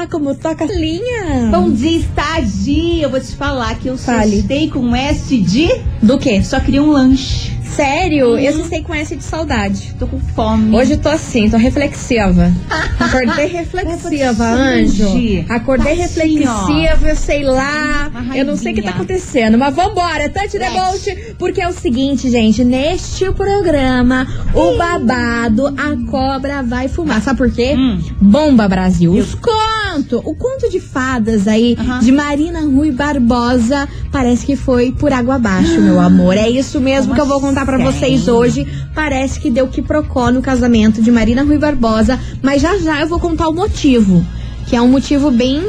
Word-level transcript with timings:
lá 0.00 0.06
como 0.06 0.34
toca 0.34 0.64
a 0.64 0.66
linha. 0.66 1.50
Bom 1.50 1.70
dia, 1.70 1.98
estagia. 1.98 3.02
Eu 3.02 3.10
vou 3.10 3.20
te 3.20 3.34
falar 3.34 3.74
que 3.78 3.88
eu 3.88 3.98
Fale. 3.98 4.40
sustei 4.40 4.70
com 4.70 4.94
S 4.96 5.36
de. 5.38 5.68
Do 6.02 6.18
quê? 6.18 6.42
Só 6.42 6.58
queria 6.58 6.82
um 6.82 6.90
lanche. 6.90 7.52
Sério? 7.76 8.38
Eu 8.38 8.52
só 8.52 8.64
sei 8.64 8.82
com 8.82 8.94
essa 8.94 9.16
de 9.16 9.22
saudade. 9.22 9.94
Tô 9.98 10.06
com 10.06 10.18
fome. 10.18 10.76
Hoje 10.76 10.92
eu 10.92 10.98
tô 10.98 11.08
assim, 11.08 11.48
tô 11.48 11.56
reflexiva. 11.56 12.52
Acordei 12.98 13.46
reflexiva, 13.52 14.44
anjo. 14.44 15.44
Acordei 15.48 15.94
reflexiva, 15.94 17.08
eu 17.08 17.16
sei 17.16 17.42
lá. 17.44 18.10
Eu 18.34 18.44
não 18.44 18.56
sei 18.56 18.72
o 18.72 18.74
que 18.74 18.82
tá 18.82 18.90
acontecendo. 18.90 19.56
Mas 19.56 19.74
vambora, 19.74 20.28
Tante. 20.28 20.58
Debolt. 20.58 21.06
Porque 21.38 21.60
é 21.60 21.68
o 21.68 21.72
seguinte, 21.72 22.28
gente. 22.30 22.64
Neste 22.64 23.30
programa, 23.32 24.26
o 24.54 24.76
babado, 24.76 25.68
a 25.68 26.10
cobra 26.10 26.62
vai 26.62 26.88
fumar. 26.88 27.22
Sabe 27.22 27.38
por 27.38 27.50
quê? 27.50 27.74
Hum. 27.76 28.00
Bomba 28.20 28.68
Brasil. 28.68 29.12
Os 29.12 29.34
contos. 29.34 30.20
O 30.24 30.34
conto 30.34 30.70
de 30.70 30.80
fadas 30.80 31.48
aí, 31.48 31.76
de 32.00 32.12
Marina 32.12 32.60
Rui 32.60 32.92
Barbosa, 32.92 33.88
parece 34.12 34.46
que 34.46 34.56
foi 34.56 34.92
por 34.92 35.12
água 35.12 35.36
abaixo, 35.36 35.80
meu 35.80 35.98
amor. 36.00 36.36
É 36.36 36.48
isso 36.48 36.80
mesmo 36.80 37.08
Como 37.08 37.14
que 37.14 37.20
eu 37.20 37.26
vou 37.26 37.40
contar 37.40 37.59
pra 37.64 37.76
assim? 37.76 37.84
vocês 37.84 38.28
hoje. 38.28 38.66
Parece 38.94 39.40
que 39.40 39.50
deu 39.50 39.68
que 39.68 39.82
procó 39.82 40.30
no 40.30 40.42
casamento 40.42 41.02
de 41.02 41.10
Marina 41.10 41.42
Rui 41.42 41.58
Barbosa, 41.58 42.18
mas 42.42 42.60
já 42.62 42.76
já 42.78 43.00
eu 43.00 43.08
vou 43.08 43.18
contar 43.18 43.48
o 43.48 43.52
motivo, 43.52 44.24
que 44.66 44.76
é 44.76 44.80
um 44.80 44.88
motivo 44.88 45.30
bem, 45.30 45.62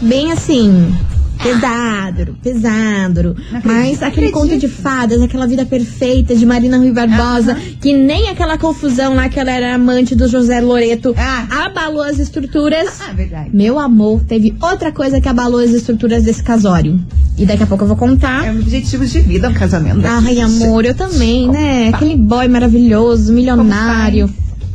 bem 0.00 0.32
assim. 0.32 0.92
Pesado, 1.42 2.36
pesado. 2.42 3.36
Mas 3.64 4.02
aquele 4.02 4.30
conto 4.30 4.56
de 4.58 4.68
fadas, 4.68 5.22
aquela 5.22 5.46
vida 5.46 5.64
perfeita 5.64 6.34
de 6.34 6.44
Marina 6.44 6.76
Rui 6.78 6.92
Barbosa, 6.92 7.54
que 7.80 7.92
nem 7.92 8.28
aquela 8.28 8.58
confusão 8.58 9.14
lá 9.14 9.28
que 9.28 9.38
ela 9.38 9.50
era 9.50 9.74
amante 9.74 10.14
do 10.14 10.28
José 10.28 10.60
Loreto 10.60 11.14
Ah. 11.16 11.66
abalou 11.66 12.02
as 12.02 12.18
estruturas. 12.18 13.00
Ah, 13.08 13.12
verdade. 13.12 13.50
Meu 13.52 13.78
amor, 13.78 14.22
teve 14.24 14.54
outra 14.60 14.90
coisa 14.92 15.20
que 15.20 15.28
abalou 15.28 15.60
as 15.60 15.70
estruturas 15.70 16.24
desse 16.24 16.42
casório. 16.42 17.00
E 17.36 17.46
daqui 17.46 17.62
a 17.62 17.66
pouco 17.66 17.84
eu 17.84 17.88
vou 17.88 17.96
contar. 17.96 18.44
É 18.44 18.50
objetivos 18.50 19.10
de 19.12 19.20
vida 19.20 19.48
um 19.48 19.54
casamento. 19.54 20.00
Ai, 20.04 20.40
amor, 20.40 20.84
eu 20.84 20.94
também, 20.94 21.48
né? 21.48 21.88
Aquele 21.94 22.16
boy 22.16 22.48
maravilhoso, 22.48 23.32
milionário. 23.32 24.28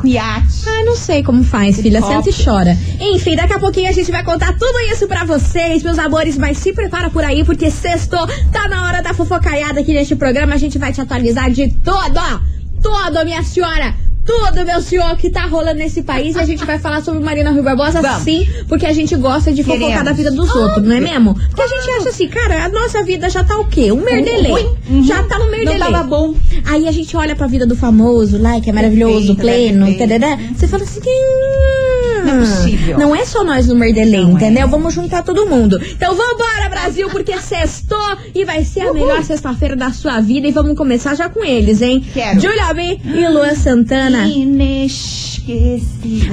Com 0.03 0.07
iate. 0.09 0.67
Ai, 0.67 0.83
não 0.83 0.97
sei 0.97 1.23
como 1.23 1.45
faz, 1.45 1.79
filha. 1.79 2.01
Senta 2.01 2.29
e 2.29 2.33
chora. 2.33 2.77
Enfim, 2.99 3.37
daqui 3.37 3.53
a 3.53 3.59
pouquinho 3.59 3.87
a 3.87 3.93
gente 3.93 4.11
vai 4.11 4.21
contar 4.21 4.51
tudo 4.51 4.77
isso 4.91 5.07
pra 5.07 5.23
vocês, 5.23 5.81
meus 5.81 5.97
amores. 5.97 6.37
Mas 6.37 6.57
se 6.57 6.73
prepara 6.73 7.09
por 7.09 7.23
aí, 7.23 7.45
porque 7.45 7.71
sextou, 7.71 8.27
tá 8.51 8.67
na 8.67 8.85
hora 8.85 9.01
da 9.01 9.13
fofocaiada 9.13 9.79
aqui 9.79 9.93
neste 9.93 10.13
programa. 10.13 10.55
A 10.55 10.57
gente 10.57 10.77
vai 10.77 10.91
te 10.91 10.99
atualizar 10.99 11.49
de 11.49 11.69
tudo, 11.69 12.17
ó. 12.17 12.39
Tudo, 12.81 13.23
minha 13.23 13.41
senhora. 13.43 13.95
Tudo, 14.25 14.65
meu 14.65 14.81
senhor, 14.81 15.15
que 15.17 15.29
tá 15.29 15.45
rolando 15.45 15.79
nesse 15.79 16.01
país. 16.01 16.35
E 16.35 16.39
a 16.39 16.45
gente 16.45 16.63
vai 16.63 16.79
falar 16.79 17.03
sobre 17.03 17.21
Marina 17.21 17.51
Rui 17.51 17.61
Barbosa, 17.61 18.01
Vamos. 18.01 18.23
sim, 18.23 18.47
porque 18.69 18.85
a 18.85 18.93
gente 18.93 19.15
gosta 19.17 19.51
de 19.51 19.63
fofocar 19.63 19.87
Queremos. 19.87 20.05
da 20.05 20.11
vida 20.13 20.31
dos 20.31 20.55
outros, 20.55 20.85
não 20.85 20.95
é 20.95 20.99
mesmo? 21.01 21.33
Porque 21.35 21.61
a 21.61 21.67
gente 21.67 21.89
acha 21.91 22.09
assim, 22.09 22.27
cara, 22.29 22.63
a 22.65 22.69
nossa 22.69 23.03
vida 23.03 23.29
já 23.29 23.43
tá 23.43 23.57
o 23.57 23.65
quê? 23.65 23.91
Um 23.91 24.01
merdelê. 24.01 24.51
Uhum. 24.89 25.03
Já 25.03 25.23
tá 25.23 25.37
um 25.39 25.51
merdelê. 25.51 25.77
Não 25.77 25.91
tava 25.91 26.03
bom. 26.03 26.35
Aí 26.65 26.87
a 26.87 26.91
gente 26.91 27.15
olha 27.17 27.35
pra 27.35 27.47
vida 27.47 27.65
do 27.67 27.75
famoso 27.75 28.41
lá, 28.41 28.61
que 28.61 28.69
é 28.69 28.73
maravilhoso, 28.73 29.35
Perfeito, 29.35 29.41
pleno, 29.41 29.97
tarará. 29.97 30.37
Você 30.55 30.67
fala 30.67 30.83
assim, 30.83 31.01
"Hum, 31.01 32.02
é 32.35 32.39
possível." 32.39 32.97
Não 32.97 33.15
é 33.15 33.25
só 33.25 33.43
nós 33.43 33.67
no 33.67 33.75
Merdelê, 33.75 34.17
Não 34.21 34.31
entendeu? 34.31 34.63
é. 34.63 34.67
Vamos 34.67 34.93
juntar 34.93 35.23
todo 35.23 35.45
mundo. 35.45 35.79
Então 35.81 36.15
vambora, 36.15 36.69
Brasil, 36.69 37.09
porque 37.09 37.37
sextou 37.39 37.97
e 38.33 38.43
vai 38.45 38.63
ser 38.63 38.81
a 38.81 38.93
melhor 38.93 39.23
sexta-feira 39.23 39.75
da 39.75 39.91
sua 39.91 40.19
vida. 40.19 40.47
E 40.47 40.51
vamos 40.51 40.77
começar 40.77 41.15
já 41.15 41.29
com 41.29 41.43
eles, 41.43 41.81
hein? 41.81 42.03
Quero. 42.13 42.39
Julia 42.39 42.73
B 42.73 42.99
e 43.03 43.27
Luan 43.29 43.55
Santana. 43.55 44.27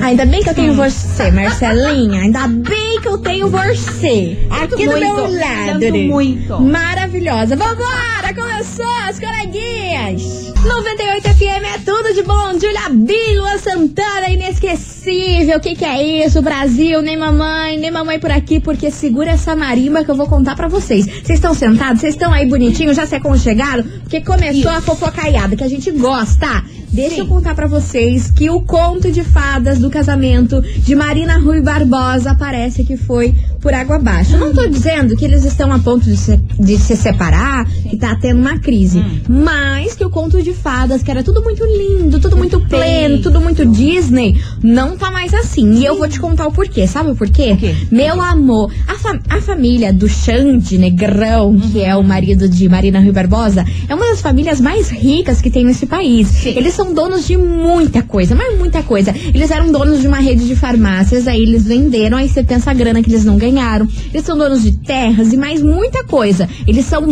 Ainda 0.02 0.24
bem 0.24 0.42
que 0.42 0.50
eu 0.50 0.54
tenho 0.54 0.74
você, 0.74 1.30
Marcelinha. 1.32 2.22
Ainda 2.22 2.46
bem 2.46 3.00
que 3.00 3.08
eu 3.08 3.18
tenho 3.18 3.48
você. 3.48 4.38
Aqui 4.50 4.86
do 4.86 4.92
muito, 4.92 5.00
meu 5.00 5.40
lado. 5.40 5.98
muito. 6.08 6.60
Maravilhosa. 6.60 7.56
Vambora, 7.56 8.32
começou 8.34 8.86
as 9.08 9.18
coleguinhas. 9.18 10.50
98 10.64 11.28
FM 11.28 11.64
é 11.74 11.78
tudo 11.84 12.14
de 12.14 12.22
bom. 12.22 12.52
Julia 12.52 12.88
Bílua 12.90 13.58
Santana, 13.58 14.28
inesquecível. 14.28 15.56
O 15.56 15.60
que, 15.60 15.74
que 15.74 15.84
é 15.84 16.24
isso, 16.24 16.40
Brasil? 16.42 17.00
Nem 17.02 17.16
mamãe, 17.16 17.78
nem 17.78 17.90
mamãe 17.90 18.18
por 18.20 18.30
aqui, 18.30 18.60
porque 18.60 18.90
segura 18.90 19.30
essa 19.30 19.56
marimba 19.56 20.04
que 20.04 20.10
eu 20.10 20.14
vou 20.14 20.28
contar 20.28 20.54
pra 20.54 20.68
vocês. 20.68 21.06
Vocês 21.06 21.30
estão 21.38 21.54
sentados? 21.54 22.00
Vocês 22.00 22.14
estão 22.14 22.32
aí 22.32 22.46
bonitinhos? 22.46 22.94
Já 22.96 23.06
se 23.06 23.14
aconchegaram? 23.14 23.82
Porque 24.02 24.20
começou 24.20 24.70
a 24.70 24.80
fofocaiada, 24.80 25.56
que 25.56 25.64
a 25.64 25.68
gente 25.68 25.90
gosta. 25.90 26.62
Deixa 26.92 27.16
Sim. 27.16 27.20
eu 27.20 27.26
contar 27.26 27.54
pra 27.54 27.66
vocês 27.66 28.30
que 28.30 28.50
o 28.50 28.60
conto 28.62 29.12
de 29.12 29.22
fadas 29.22 29.78
do 29.78 29.88
casamento 29.88 30.60
de 30.60 30.94
Marina 30.94 31.38
Rui 31.38 31.60
Barbosa 31.60 32.34
parece 32.34 32.84
que 32.84 32.96
foi 32.96 33.34
por 33.60 33.74
água 33.74 33.96
abaixo. 33.96 34.36
Não 34.38 34.52
tô 34.52 34.66
dizendo 34.66 35.14
que 35.16 35.24
eles 35.24 35.44
estão 35.44 35.70
a 35.72 35.78
ponto 35.78 36.04
de 36.06 36.16
se, 36.16 36.36
de 36.58 36.78
se 36.78 36.96
separar, 36.96 37.66
que 37.88 37.96
tá 37.96 38.16
tendo 38.20 38.40
uma 38.40 38.58
crise. 38.58 38.98
Hum. 39.00 39.20
Mas 39.28 39.94
que 39.94 40.04
o 40.04 40.10
conto 40.10 40.42
de 40.42 40.52
fadas, 40.52 41.02
que 41.02 41.10
era 41.10 41.22
tudo 41.22 41.42
muito 41.42 41.62
lindo, 41.64 42.18
tudo 42.18 42.36
muito 42.36 42.58
pleno, 42.60 43.20
tudo 43.20 43.40
muito 43.40 43.66
Disney, 43.66 44.40
não 44.62 44.96
tá 44.96 45.10
mais 45.10 45.34
assim. 45.34 45.74
E 45.74 45.84
eu 45.84 45.96
vou 45.98 46.08
te 46.08 46.18
contar 46.18 46.46
o 46.46 46.52
porquê. 46.52 46.86
Sabe 46.86 47.10
o 47.10 47.14
porquê? 47.16 47.56
O? 47.90 47.94
Meu 47.94 48.20
amor, 48.20 48.72
a, 48.88 48.94
fa- 48.94 49.18
a 49.28 49.40
família 49.40 49.92
do 49.92 50.08
Xande 50.08 50.78
Negrão, 50.78 51.58
que 51.58 51.80
é 51.82 51.94
o 51.94 52.02
marido 52.02 52.48
de 52.48 52.68
Marina 52.68 53.00
Rui 53.00 53.12
Barbosa, 53.12 53.64
é 53.88 53.94
uma 53.94 54.06
das 54.06 54.20
famílias 54.22 54.60
mais 54.60 54.88
ricas 54.88 55.40
que 55.42 55.50
tem 55.50 55.64
nesse 55.64 55.84
país. 55.86 56.28
Sim. 56.28 56.54
Eles 56.56 56.72
são 56.74 56.94
donos 56.94 57.26
de 57.26 57.36
muita 57.36 58.02
coisa, 58.02 58.34
mas 58.34 58.56
muita 58.58 58.82
coisa. 58.82 59.14
Eles 59.34 59.50
eram 59.50 59.70
donos 59.70 60.00
de 60.00 60.08
uma 60.08 60.18
rede 60.18 60.46
de 60.46 60.56
farmácias, 60.56 61.28
aí 61.28 61.42
eles 61.42 61.64
venderam, 61.64 62.16
aí 62.16 62.28
você 62.28 62.42
pensa 62.42 62.70
a 62.70 62.74
grana 62.74 63.02
que 63.02 63.10
eles 63.10 63.24
não 63.24 63.36
ganharam. 63.36 63.49
Eles 64.12 64.24
são 64.24 64.36
donos 64.36 64.62
de 64.62 64.72
terras 64.78 65.32
e 65.32 65.36
mais 65.36 65.62
muita 65.62 66.04
coisa. 66.04 66.48
Eles 66.66 66.86
são 66.86 67.06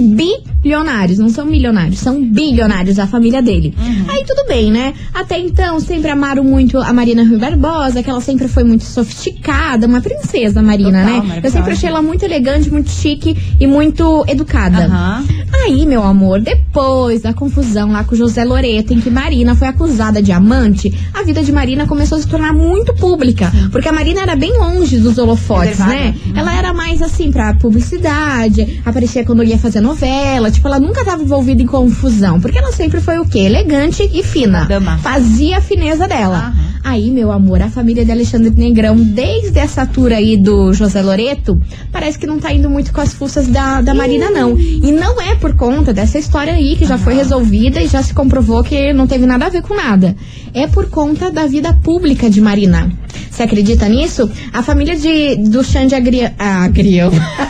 bilionários, 0.60 1.19
não 1.19 1.28
são 1.28 1.46
milionários, 1.46 1.98
são 2.00 2.22
bilionários, 2.22 2.98
a 2.98 3.06
família 3.06 3.41
dele. 3.42 3.74
Aí 4.08 4.24
tudo 4.24 4.46
bem, 4.46 4.70
né? 4.70 4.94
Até 5.14 5.38
então, 5.38 5.78
sempre 5.80 6.10
amaram 6.10 6.42
muito 6.42 6.78
a 6.78 6.92
Marina 6.92 7.22
Rui 7.22 7.38
Barbosa, 7.38 8.02
que 8.02 8.10
ela 8.10 8.20
sempre 8.20 8.48
foi 8.48 8.64
muito 8.64 8.84
sofisticada, 8.84 9.86
uma 9.86 10.00
princesa, 10.00 10.62
Marina, 10.62 11.04
Total, 11.04 11.24
né? 11.24 11.41
Eu 11.42 11.50
sempre 11.50 11.72
achei 11.72 11.88
ela 11.88 12.02
muito 12.02 12.24
elegante, 12.24 12.70
muito 12.70 12.91
chique 12.91 13.36
e 13.58 13.66
muito 13.66 14.24
educada. 14.26 14.86
Aham. 14.86 15.24
Aí, 15.64 15.86
meu 15.86 16.02
amor, 16.02 16.41
depois 16.41 17.22
da 17.22 17.32
confusão 17.32 17.92
lá 17.92 18.04
com 18.04 18.14
o 18.14 18.19
José 18.19 18.44
Loreto, 18.44 18.92
em 18.92 19.00
que 19.00 19.10
Marina 19.10 19.54
foi 19.54 19.69
acusada 19.69 20.22
de 20.22 20.32
amante, 20.32 20.92
a 21.14 21.22
vida 21.22 21.42
de 21.42 21.52
Marina 21.52 21.86
começou 21.86 22.19
a 22.19 22.20
se 22.20 22.28
tornar 22.28 22.52
muito 22.52 22.94
pública. 22.94 23.50
Porque 23.70 23.88
a 23.88 23.92
Marina 23.92 24.22
era 24.22 24.36
bem 24.36 24.56
longe 24.58 24.98
dos 24.98 25.19
holofotes, 25.19 25.78
Reservada. 25.78 25.92
né? 25.94 26.14
Uhum. 26.26 26.32
Ela 26.36 26.54
era 26.54 26.72
mais 26.75 27.00
assim 27.02 27.30
pra 27.30 27.54
publicidade, 27.54 28.80
aparecia 28.84 29.25
quando 29.25 29.42
ia 29.42 29.58
fazer 29.58 29.80
novela. 29.80 30.50
Tipo, 30.58 30.66
ela 30.66 30.80
nunca 30.80 31.04
tava 31.04 31.22
envolvida 31.22 31.62
em 31.62 31.66
confusão. 31.66 32.41
Porque 32.41 32.58
ela 32.58 32.72
sempre 32.72 33.00
foi 33.00 33.20
o 33.20 33.24
quê? 33.24 33.38
Elegante 33.38 34.10
e 34.12 34.24
fina. 34.24 34.64
Dama. 34.64 34.98
Fazia 34.98 35.58
a 35.58 35.60
fineza 35.60 36.08
dela. 36.08 36.52
Aham. 36.52 36.69
Aí, 36.82 37.10
meu 37.10 37.30
amor, 37.30 37.60
a 37.60 37.69
família 37.69 38.04
de 38.04 38.10
Alexandre 38.10 38.50
Negrão, 38.50 38.96
desde 38.96 39.58
essa 39.58 39.84
tour 39.84 40.10
aí 40.10 40.36
do 40.36 40.72
José 40.72 41.02
Loreto, 41.02 41.60
parece 41.92 42.19
que 42.19 42.26
não 42.26 42.38
tá 42.38 42.52
indo 42.52 42.70
muito 42.70 42.92
com 42.92 43.00
as 43.00 43.12
forças 43.12 43.46
da, 43.46 43.82
da 43.82 43.92
Marina, 43.94 44.30
não. 44.30 44.58
E 44.58 44.91
não 44.91 45.20
é 45.20 45.34
por 45.34 45.54
conta 45.54 45.92
dessa 45.92 46.19
história 46.19 46.54
aí, 46.54 46.76
que 46.76 46.86
já 46.86 46.96
foi 46.96 47.14
resolvida 47.14 47.80
e 47.82 47.88
já 47.88 48.02
se 48.02 48.14
comprovou 48.14 48.64
que 48.64 48.92
não 48.92 49.06
teve 49.06 49.26
nada 49.26 49.46
a 49.46 49.48
ver 49.50 49.62
com 49.62 49.75
nada. 49.75 50.16
É 50.54 50.66
por 50.66 50.88
conta 50.88 51.30
da 51.30 51.46
vida 51.46 51.72
pública 51.72 52.30
de 52.30 52.40
Marina. 52.40 52.90
Você 53.30 53.42
acredita 53.42 53.88
nisso? 53.88 54.30
A 54.52 54.62
família 54.62 54.96
de, 54.96 55.36
do 55.36 55.62
Xande 55.62 55.94
Agri... 55.94 56.22
Agrião. 56.38 57.12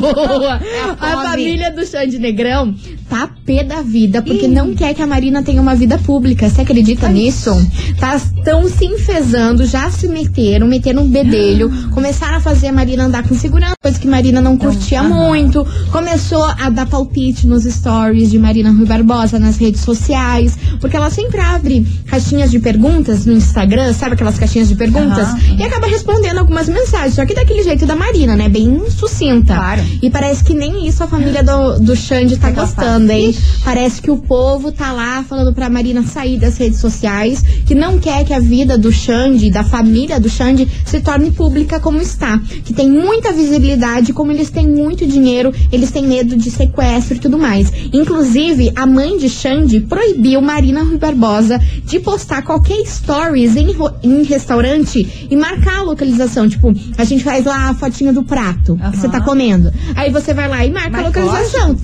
Boa. 0.00 0.60
É 0.62 0.80
a 0.80 0.92
a 1.00 1.22
família 1.22 1.70
do 1.70 1.84
Xande 1.86 2.18
Negrão 2.18 2.74
tá 3.10 3.28
pé 3.44 3.64
da 3.64 3.82
vida, 3.82 4.22
porque 4.22 4.46
não 4.46 4.72
quer 4.72 4.94
que 4.94 5.02
a 5.02 5.06
Marina 5.06 5.42
tenha 5.42 5.60
uma 5.60 5.74
vida 5.74 5.98
pública. 5.98 6.48
Você 6.48 6.60
acredita 6.60 7.08
nisso? 7.08 7.50
Tá, 7.98 8.14
estão 8.14 8.68
se 8.68 8.86
enfesando, 8.86 9.66
já 9.66 9.90
se 9.90 10.06
meteram, 10.06 10.68
meteram 10.68 11.02
um 11.02 11.08
bedelho, 11.08 11.68
começaram 11.90 12.36
a 12.36 12.40
fazer 12.40 12.68
a 12.68 12.72
Marina 12.72 13.04
andar 13.04 13.24
com 13.24 13.34
segurança, 13.34 13.74
coisa 13.82 13.98
que 13.98 14.06
Marina 14.06 14.40
não 14.40 14.56
curtia 14.56 15.02
muito. 15.02 15.66
Começou 15.90 16.44
a 16.44 16.70
dar 16.70 16.86
palpite 16.86 17.48
nos 17.48 17.64
stories 17.64 18.30
de 18.30 18.38
Marina 18.38 18.70
Rui 18.70 18.86
Barbosa 18.86 19.38
nas 19.40 19.56
redes 19.56 19.80
sociais, 19.80 20.56
porque 20.80 20.96
ela 20.96 21.10
sempre 21.10 21.40
abre 21.40 21.84
caixinhas 22.06 22.50
de 22.50 22.60
perguntas 22.60 23.26
no 23.26 23.32
Instagram, 23.32 23.92
sabe 23.92 24.14
aquelas 24.14 24.38
caixinhas 24.38 24.68
de 24.68 24.76
perguntas? 24.76 25.26
Aham. 25.28 25.56
E 25.58 25.62
acaba 25.64 25.88
respondendo 25.88 26.38
algumas 26.38 26.68
mensagens, 26.68 27.14
só 27.14 27.26
que 27.26 27.34
daquele 27.34 27.64
jeito 27.64 27.84
da 27.86 27.96
Marina, 27.96 28.36
né? 28.36 28.48
Bem 28.48 28.88
sucinta. 28.88 29.54
Claro. 29.54 29.82
E 30.00 30.08
parece 30.08 30.44
que 30.44 30.54
nem 30.54 30.86
isso 30.86 31.02
a 31.02 31.08
família 31.08 31.42
do, 31.42 31.80
do 31.80 31.96
Xande 31.96 32.36
tá 32.36 32.48
É 32.48 32.52
gostando. 32.52 32.99
Hein? 33.08 33.34
Parece 33.64 34.02
que 34.02 34.10
o 34.10 34.16
povo 34.16 34.72
tá 34.72 34.92
lá 34.92 35.22
falando 35.22 35.54
pra 35.54 35.70
Marina 35.70 36.02
sair 36.02 36.38
das 36.38 36.56
redes 36.56 36.80
sociais, 36.80 37.42
que 37.64 37.74
não 37.74 37.98
quer 37.98 38.24
que 38.24 38.32
a 38.32 38.40
vida 38.40 38.76
do 38.76 38.92
Xande, 38.92 39.50
da 39.50 39.62
família 39.62 40.18
do 40.18 40.28
Xande, 40.28 40.68
se 40.84 41.00
torne 41.00 41.30
pública 41.30 41.78
como 41.78 42.00
está. 42.00 42.38
Que 42.64 42.74
tem 42.74 42.90
muita 42.90 43.32
visibilidade, 43.32 44.12
como 44.12 44.32
eles 44.32 44.50
têm 44.50 44.66
muito 44.66 45.06
dinheiro, 45.06 45.52
eles 45.70 45.90
têm 45.90 46.06
medo 46.06 46.36
de 46.36 46.50
sequestro 46.50 47.16
e 47.16 47.20
tudo 47.20 47.38
mais. 47.38 47.72
Inclusive, 47.92 48.72
a 48.74 48.86
mãe 48.86 49.16
de 49.18 49.28
Xande 49.28 49.80
proibiu 49.80 50.40
Marina 50.40 50.82
Rui 50.82 50.98
Barbosa 50.98 51.60
de 51.84 52.00
postar 52.00 52.42
qualquer 52.42 52.84
stories 52.86 53.56
em, 53.56 53.74
em 54.02 54.22
restaurante 54.24 55.28
e 55.30 55.36
marcar 55.36 55.80
a 55.80 55.82
localização. 55.82 56.48
Tipo, 56.48 56.74
a 56.96 57.04
gente 57.04 57.22
faz 57.22 57.44
lá 57.44 57.70
a 57.70 57.74
fotinha 57.74 58.12
do 58.12 58.22
prato 58.22 58.78
que 58.90 58.96
você 58.96 59.08
tá 59.08 59.20
comendo. 59.20 59.72
Aí 59.94 60.10
você 60.10 60.34
vai 60.34 60.48
lá 60.48 60.64
e 60.64 60.70
marca 60.70 60.88
a 60.88 60.90
Mas 60.90 61.06
localização. 61.06 61.76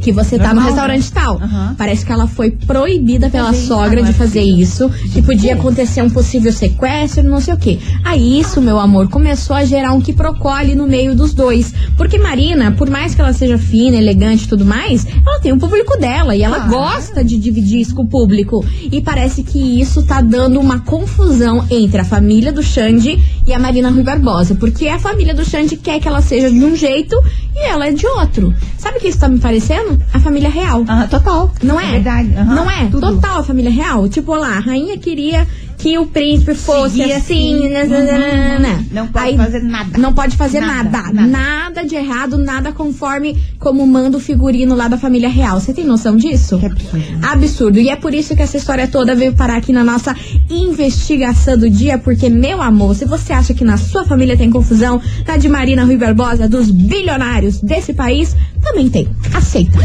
Que 0.00 0.12
você 0.12 0.38
tá 0.38 0.48
no 0.54 0.60
Normal, 0.60 0.64
né? 0.64 0.70
restaurante 0.70 1.12
tal. 1.12 1.34
Aham. 1.42 1.74
Parece 1.76 2.06
que 2.06 2.12
ela 2.12 2.26
foi 2.26 2.50
proibida 2.50 3.28
pela 3.28 3.52
sogra 3.52 4.02
de 4.02 4.10
é 4.10 4.12
fazer 4.12 4.42
isso. 4.42 4.88
Que 5.12 5.20
podia 5.22 5.54
acontecer 5.54 6.02
um 6.02 6.10
possível 6.10 6.52
sequestro, 6.52 7.22
não 7.24 7.40
sei 7.40 7.54
o 7.54 7.56
quê. 7.58 7.78
Aí 8.04 8.38
isso, 8.40 8.60
meu 8.60 8.78
amor, 8.78 9.08
começou 9.08 9.56
a 9.56 9.64
gerar 9.64 9.92
um 9.92 10.00
quiprocó 10.00 10.50
ali 10.50 10.74
no 10.74 10.86
meio 10.86 11.14
dos 11.14 11.34
dois. 11.34 11.74
Porque 11.96 12.18
Marina, 12.18 12.72
por 12.72 12.88
mais 12.88 13.14
que 13.14 13.20
ela 13.20 13.32
seja 13.32 13.58
fina, 13.58 13.96
elegante 13.96 14.44
e 14.44 14.48
tudo 14.48 14.64
mais, 14.64 15.06
ela 15.26 15.40
tem 15.40 15.52
o 15.52 15.58
público 15.58 15.96
dela 15.98 16.34
e 16.36 16.42
ela 16.42 16.56
Claro. 16.60 16.70
gosta 16.70 17.24
de 17.24 17.36
dividir 17.36 17.80
isso 17.80 17.94
com 17.94 18.02
o 18.02 18.06
público. 18.08 18.64
E 18.90 19.00
parece 19.00 19.42
que 19.42 19.80
isso 19.80 20.02
tá 20.04 20.20
dando 20.20 20.58
uma 20.60 20.78
confusão 20.80 21.64
entre 21.70 22.00
a 22.00 22.04
família 22.04 22.52
do 22.52 22.62
Xande 22.62 23.18
e 23.46 23.52
a 23.52 23.58
Marina 23.58 23.90
Rui 23.90 24.02
Barbosa. 24.02 24.54
Porque 24.54 24.88
a 24.88 24.98
família 24.98 25.34
do 25.34 25.44
Xande 25.44 25.76
quer 25.76 26.00
que 26.00 26.06
ela 26.08 26.20
seja 26.22 26.50
de 26.50 26.64
um 26.64 26.76
jeito 26.76 27.16
e 27.54 27.66
ela 27.68 27.86
é 27.88 27.92
de 27.92 28.06
outro. 28.06 28.54
Sabe 28.78 28.98
o 28.98 29.00
que 29.00 29.08
isso 29.08 29.18
tá 29.18 29.28
me 29.28 29.38
parecendo? 29.38 29.87
A 30.12 30.18
família 30.20 30.50
real. 30.50 30.82
Aham, 30.88 31.06
total. 31.08 31.52
Não 31.62 31.78
é? 31.80 31.90
verdade. 31.92 32.34
aham, 32.36 32.54
Não 32.54 32.70
é? 32.70 32.86
tudo. 32.86 33.00
Total 33.14 33.38
a 33.40 33.42
família 33.44 33.70
real. 33.70 34.08
Tipo 34.08 34.34
lá, 34.34 34.56
a 34.56 34.60
rainha 34.60 34.96
queria 34.98 35.46
que 35.78 35.96
o 35.96 36.06
príncipe 36.06 36.54
fosse 36.54 36.96
Seguir 36.98 37.12
assim. 37.12 37.54
assim. 37.54 37.68
né, 37.70 37.82
Uhum, 37.84 37.88
né, 37.88 38.02
né, 38.02 38.58
né. 38.58 38.84
Não 38.90 39.06
pode 39.06 39.36
fazer 39.36 39.62
nada. 39.62 39.96
Não 39.98 40.12
pode 40.12 40.36
fazer 40.36 40.60
nada. 40.60 40.90
Nada, 40.90 41.12
Nada. 41.12 41.26
nada. 41.28 41.84
de 41.86 41.94
errado, 41.94 42.36
nada 42.36 42.72
conforme 42.72 43.36
como 43.60 43.86
manda 43.86 44.16
o 44.16 44.20
figurino 44.20 44.74
lá 44.74 44.88
da 44.88 44.98
família 44.98 45.28
real. 45.28 45.60
Você 45.60 45.72
tem 45.72 45.84
noção 45.84 46.16
disso? 46.16 46.58
Que 46.58 46.66
absurdo. 46.66 47.04
Absurdo. 47.22 47.78
E 47.78 47.88
é 47.88 47.94
por 47.96 48.12
isso 48.12 48.34
que 48.34 48.42
essa 48.42 48.56
história 48.56 48.88
toda 48.88 49.14
veio 49.14 49.32
parar 49.34 49.56
aqui 49.58 49.72
na 49.72 49.84
nossa 49.84 50.14
investigação 50.50 51.56
do 51.56 51.70
dia, 51.70 51.96
porque, 51.98 52.28
meu 52.28 52.60
amor, 52.60 52.96
se 52.96 53.04
você 53.04 53.32
acha 53.32 53.54
que 53.54 53.64
na 53.64 53.76
sua 53.76 54.04
família 54.04 54.36
tem 54.36 54.50
confusão, 54.50 55.00
na 55.26 55.36
de 55.36 55.48
Marina 55.48 55.84
Rui 55.84 55.96
Barbosa, 55.96 56.48
dos 56.48 56.68
bilionários 56.70 57.60
desse 57.60 57.92
país, 57.94 58.34
também 58.62 58.88
tem. 58.90 59.08
Aceita. 59.32 59.78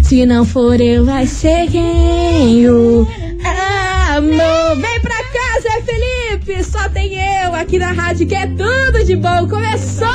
se 0.03 0.25
não 0.27 0.45
for 0.45 0.81
eu, 0.81 1.05
vai 1.05 1.27
ser 1.27 1.71
quem 1.71 2.61
eu 2.63 3.07
amo. 4.17 4.81
Vem 4.81 5.01
pra 5.01 5.17
cá, 5.25 5.61
Zé 5.63 5.83
Só 6.65 6.89
tem 6.89 7.13
eu 7.15 7.55
aqui 7.55 7.79
na 7.79 7.93
rádio 7.93 8.27
que 8.27 8.35
é 8.35 8.47
tudo 8.47 9.05
de 9.05 9.15
bom. 9.17 9.47
Começou! 9.49 10.09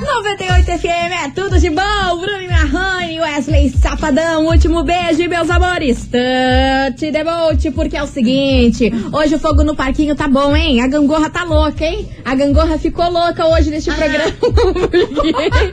98 0.00 0.64
FM 0.78 1.12
é 1.24 1.30
tudo 1.34 1.58
de 1.58 1.68
bom. 1.68 2.18
Bruno 2.18 2.48
Marrone, 2.48 3.20
Wesley 3.20 3.68
Safadão. 3.68 4.46
Último 4.46 4.82
beijo, 4.82 5.28
meus 5.28 5.50
amores. 5.50 6.06
The 6.06 7.24
boat, 7.24 7.70
porque 7.72 7.96
é 7.96 8.02
o 8.02 8.06
seguinte: 8.06 8.90
hoje 9.12 9.34
o 9.34 9.38
fogo 9.38 9.62
no 9.62 9.76
parquinho 9.76 10.16
tá 10.16 10.26
bom, 10.26 10.56
hein? 10.56 10.80
A 10.80 10.86
gangorra 10.86 11.28
tá 11.28 11.44
louca, 11.44 11.84
hein? 11.84 12.08
A 12.24 12.34
gangorra 12.34 12.78
ficou 12.78 13.10
louca 13.10 13.46
hoje 13.46 13.70
neste 13.70 13.90
programa. 13.92 14.32
Por 14.32 14.52
quê? 14.90 15.72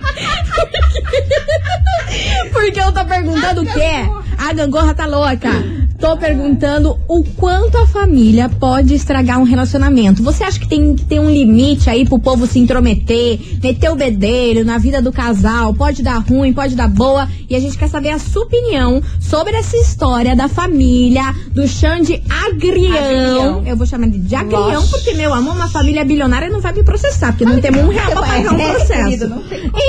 Porque 2.51 2.79
eu 2.79 2.91
tô 2.91 3.05
perguntando 3.05 3.62
o 3.62 3.65
quê? 3.65 4.05
A 4.38 4.53
gangorra 4.53 4.93
tá 4.93 5.05
louca. 5.05 5.50
Tô 5.99 6.17
perguntando 6.17 6.97
o 7.07 7.23
quanto 7.23 7.77
a 7.77 7.87
família 7.87 8.49
pode 8.49 8.93
estragar 8.93 9.39
um 9.39 9.43
relacionamento. 9.43 10.21
Você 10.23 10.43
acha 10.43 10.59
que 10.59 10.67
tem 10.67 10.93
que 10.93 11.05
ter 11.05 11.19
um 11.19 11.29
limite 11.29 11.89
aí 11.89 12.05
pro 12.05 12.19
povo 12.19 12.45
se 12.45 12.59
intrometer, 12.59 13.39
meter 13.63 13.89
o 13.89 13.95
bedelho 13.95 14.65
na 14.65 14.77
vida 14.77 15.01
do 15.01 15.11
casal? 15.11 15.73
Pode 15.73 16.03
dar 16.03 16.17
ruim, 16.17 16.53
pode 16.53 16.75
dar 16.75 16.89
boa. 16.89 17.27
E 17.49 17.55
a 17.55 17.59
gente 17.59 17.77
quer 17.77 17.87
saber 17.87 18.09
a 18.09 18.19
sua 18.19 18.43
opinião 18.43 19.01
sobre 19.19 19.55
essa 19.55 19.77
história 19.77 20.35
da 20.35 20.49
família 20.49 21.33
do 21.53 21.65
Xande 21.67 22.21
Agrião. 22.29 22.95
Agrião. 22.95 23.63
Eu 23.65 23.77
vou 23.77 23.87
chamar 23.87 24.07
ele 24.07 24.19
de 24.19 24.35
Agrião 24.35 24.85
porque, 24.87 25.13
meu 25.13 25.33
amor, 25.33 25.55
uma 25.55 25.69
família 25.69 26.03
bilionária 26.03 26.49
não 26.49 26.59
vai 26.59 26.73
me 26.73 26.83
processar, 26.83 27.31
porque 27.31 27.45
não 27.45 27.61
temos 27.61 27.81
um 27.83 27.89
real 27.89 28.11
pra 28.11 28.21
pagar 28.21 28.53
um 28.53 28.57
processo. 28.57 29.09
querido, 29.09 29.43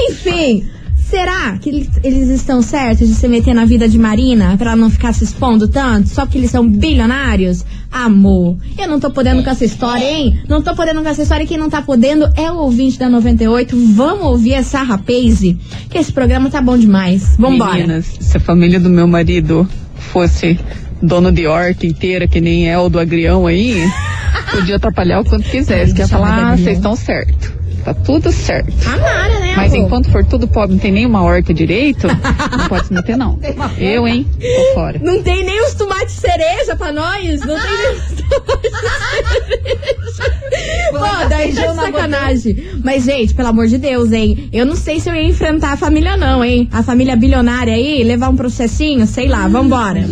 Enfim, 0.09 0.65
Será 1.09 1.57
que 1.59 1.69
eles, 1.69 1.89
eles 2.03 2.29
estão 2.29 2.61
certos 2.61 3.07
de 3.07 3.15
se 3.15 3.29
meter 3.29 3.55
na 3.55 3.65
vida 3.65 3.89
de 3.89 3.97
Marina 3.97 4.57
pra 4.57 4.73
ela 4.73 4.81
não 4.81 4.91
ficar 4.91 5.13
se 5.13 5.23
expondo 5.23 5.69
tanto? 5.69 6.09
Só 6.09 6.27
porque 6.27 6.39
eles 6.39 6.51
são 6.51 6.69
bilionários? 6.69 7.65
Amor, 7.93 8.57
eu 8.77 8.89
não 8.89 8.99
tô 8.99 9.11
podendo 9.11 9.43
com 9.45 9.49
essa 9.49 9.65
história, 9.65 10.05
hein? 10.05 10.41
Não 10.49 10.61
tô 10.61 10.75
podendo 10.75 11.03
com 11.03 11.09
essa 11.09 11.23
história. 11.23 11.47
Quem 11.47 11.57
não 11.57 11.71
tá 11.71 11.81
podendo 11.81 12.29
é 12.37 12.51
o 12.51 12.57
ouvinte 12.57 12.99
da 12.99 13.09
98. 13.09 13.77
Vamos 13.95 14.27
ouvir 14.27 14.55
essa 14.55 14.83
rapaze, 14.83 15.57
que 15.89 15.97
esse 15.97 16.13
programa 16.13 16.51
tá 16.51 16.61
bom 16.61 16.77
demais. 16.77 17.37
Vambora. 17.39 17.75
Meninas, 17.75 18.07
se 18.19 18.37
a 18.37 18.41
família 18.41 18.81
do 18.81 18.91
meu 18.91 19.07
marido 19.07 19.67
fosse 19.95 20.59
dono 21.01 21.31
de 21.31 21.47
horta 21.47 21.87
inteira, 21.87 22.27
que 22.27 22.41
nem 22.41 22.69
é 22.69 22.77
o 22.77 22.89
do 22.89 22.99
agrião 22.99 23.47
aí, 23.47 23.81
podia 24.51 24.75
atrapalhar 24.75 25.21
o 25.21 25.25
quanto 25.25 25.49
quisesse. 25.49 25.95
Que 25.95 26.01
ia 26.01 26.09
falar, 26.09 26.53
ah, 26.53 26.57
vocês 26.57 26.79
estão 26.79 26.97
certo. 26.97 27.55
Tá 27.85 27.95
tudo 27.95 28.33
certo. 28.33 28.75
Amara, 28.89 29.36
Mas 29.67 29.75
enquanto 29.75 30.09
for 30.13 30.25
tudo 30.25 30.47
pobre, 30.47 30.75
não 30.77 30.79
tem 30.81 30.93
nenhuma 30.93 31.25
horta 31.25 31.53
direito, 31.53 32.07
não 32.07 32.69
pode 32.69 32.87
se 32.87 32.93
meter, 32.93 33.17
não. 33.17 33.37
Eu, 33.77 34.07
hein? 34.07 34.25
Tô 34.39 34.75
fora. 34.75 35.01
Não 35.03 35.21
tem 35.25 35.45
nem 35.45 35.61
os 35.65 35.75
tomates 35.75 36.15
cereja 36.15 36.77
pra 36.77 36.93
nós. 36.93 37.41
Não 37.41 37.59
tem 37.59 37.77
nem 37.77 37.93
os 37.97 38.13
tomates 38.31 38.71
cereja. 40.17 40.47
Pô, 40.93 41.29
daí 41.29 41.53
tá 41.53 41.67
de 41.67 41.75
sacanagem. 41.75 42.65
Mas, 42.85 43.05
gente, 43.05 43.35
pelo 43.35 43.49
amor 43.49 43.67
de 43.67 43.77
Deus, 43.77 44.13
hein? 44.13 44.49
Eu 44.53 44.65
não 44.65 44.77
sei 44.77 45.01
se 45.01 45.11
eu 45.11 45.15
ia 45.15 45.29
enfrentar 45.29 45.73
a 45.73 45.77
família, 45.77 46.17
não, 46.17 46.45
hein? 46.45 46.69
A 46.73 46.85
família 46.85 47.17
bilionária 47.17 47.75
aí, 47.75 48.05
levar 48.05 48.29
um 48.29 48.37
processinho, 48.37 49.05
sei 49.05 49.27
lá, 49.27 49.49
vambora. 49.49 50.05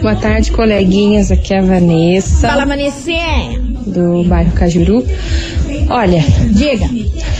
Boa 0.00 0.14
tarde, 0.14 0.52
coleguinhas. 0.52 1.32
Aqui 1.32 1.54
é 1.54 1.58
a 1.58 1.62
Vanessa, 1.62 2.46
Fala, 2.46 2.64
Vanessa. 2.64 3.10
do 3.84 4.22
bairro 4.24 4.52
Cajuru. 4.52 5.04
Olha, 5.90 6.20
Diga. 6.52 6.88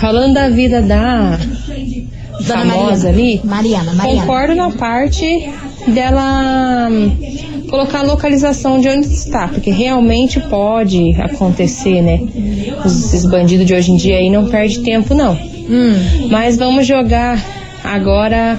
falando 0.01 0.35
da 0.35 0.49
vida 0.49 0.83
da 0.83 1.37
Dona 1.37 2.61
famosa 2.65 2.75
Mariana. 2.75 3.09
ali, 3.09 3.41
Mariana, 3.45 3.95
Mariana. 3.95 4.21
concordo 4.23 4.55
na 4.55 4.71
parte 4.71 5.49
dela 5.87 6.89
hum, 6.91 7.11
colocar 7.71 8.01
a 8.01 8.03
localização 8.03 8.81
de 8.81 8.89
onde 8.89 9.07
está, 9.07 9.47
porque 9.49 9.71
realmente 9.71 10.41
pode 10.41 11.13
acontecer, 11.21 12.03
né? 12.03 12.21
Os- 12.85 13.05
Esses 13.15 13.25
bandidos 13.25 13.67
de 13.67 13.75
hoje 13.75 13.93
em 13.93 13.97
dia 13.97 14.17
aí 14.17 14.29
não 14.31 14.47
perde 14.49 14.81
tempo, 14.81 15.15
não. 15.15 15.33
Hum, 15.35 16.29
Mas 16.31 16.57
vamos 16.57 16.87
jogar 16.87 17.39
agora 17.85 18.59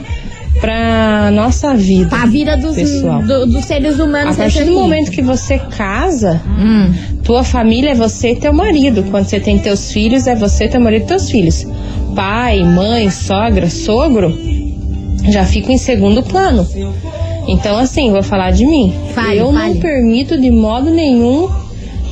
pra 0.61 1.31
nossa 1.31 1.73
vida. 1.75 2.15
a 2.15 2.25
vida 2.27 2.55
dos, 2.55 2.75
Pessoal. 2.75 3.21
do- 3.23 3.47
dos 3.47 3.65
seres 3.65 3.99
humanos. 3.99 4.35
A 4.39 4.43
partir 4.43 4.63
do 4.65 4.73
momento 4.73 5.09
que 5.11 5.21
você 5.21 5.57
casa, 5.59 6.39
Hum, 6.47 6.93
tua 7.23 7.43
família 7.43 7.91
é 7.91 7.95
você 7.95 8.31
e 8.31 8.35
teu 8.35 8.53
marido. 8.53 9.03
Quando 9.09 9.25
você 9.25 9.39
tem 9.39 9.57
teus 9.57 9.91
filhos, 9.91 10.27
é 10.27 10.35
você, 10.35 10.67
teu 10.67 10.79
marido 10.79 11.03
e 11.03 11.07
teus 11.07 11.29
filhos. 11.29 11.65
Pai, 12.15 12.63
mãe, 12.63 13.09
sogra, 13.09 13.69
sogro, 13.69 14.37
já 15.29 15.43
fica 15.45 15.71
em 15.73 15.77
segundo 15.77 16.21
plano. 16.23 16.65
Então, 17.47 17.77
assim, 17.77 18.11
vou 18.11 18.21
falar 18.23 18.51
de 18.51 18.65
mim. 18.65 18.93
Fale, 19.15 19.39
Eu 19.39 19.51
fale. 19.51 19.73
não 19.73 19.81
permito 19.81 20.39
de 20.39 20.51
modo 20.51 20.91
nenhum 20.91 21.49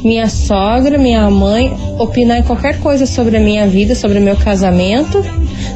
minha 0.03 0.27
sogra, 0.27 0.97
minha 0.97 1.29
mãe 1.29 1.71
opinar 1.99 2.39
em 2.39 2.43
qualquer 2.43 2.79
coisa 2.79 3.05
sobre 3.05 3.37
a 3.37 3.39
minha 3.39 3.67
vida, 3.67 3.93
sobre 3.93 4.17
o 4.17 4.21
meu 4.21 4.35
casamento. 4.35 5.23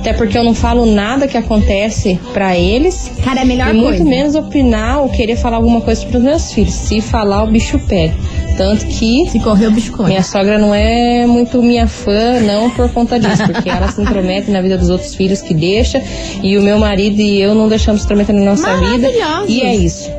Até 0.03 0.11
porque 0.11 0.37
eu 0.37 0.43
não 0.43 0.53
falo 0.53 0.85
nada 0.85 1.29
que 1.29 1.37
acontece 1.37 2.19
pra 2.33 2.57
eles. 2.57 3.09
cara, 3.23 3.39
é 3.39 3.45
melhor 3.45 3.69
E 3.69 3.77
muito 3.77 3.87
coisa. 3.99 4.03
menos 4.03 4.35
opinar 4.35 4.99
ou 4.99 5.07
querer 5.07 5.37
falar 5.37 5.55
alguma 5.55 5.79
coisa 5.79 6.05
pros 6.05 6.21
meus 6.21 6.51
filhos. 6.51 6.73
Se 6.73 6.99
falar, 6.99 7.45
o 7.45 7.47
bicho 7.47 7.79
pega. 7.87 8.13
Tanto 8.57 8.85
que 8.85 9.25
Se 9.29 9.39
correr 9.39 9.67
o 9.67 9.71
biscoito. 9.71 10.09
minha 10.09 10.21
sogra 10.21 10.57
não 10.59 10.75
é 10.75 11.25
muito 11.25 11.63
minha 11.63 11.87
fã, 11.87 12.37
não 12.41 12.69
por 12.71 12.89
conta 12.89 13.17
disso, 13.17 13.43
porque 13.47 13.69
ela 13.69 13.87
se 13.87 14.01
intromete 14.01 14.51
na 14.51 14.61
vida 14.61 14.77
dos 14.77 14.89
outros 14.89 15.15
filhos 15.15 15.41
que 15.41 15.53
deixa, 15.53 16.03
e 16.43 16.57
o 16.57 16.61
meu 16.61 16.77
marido 16.77 17.21
e 17.21 17.41
eu 17.41 17.55
não 17.55 17.69
deixamos 17.69 18.01
se 18.01 18.05
intrometer 18.05 18.35
na 18.35 18.43
nossa 18.43 18.75
vida. 18.77 19.09
E 19.47 19.61
é 19.61 19.73
isso. 19.73 20.11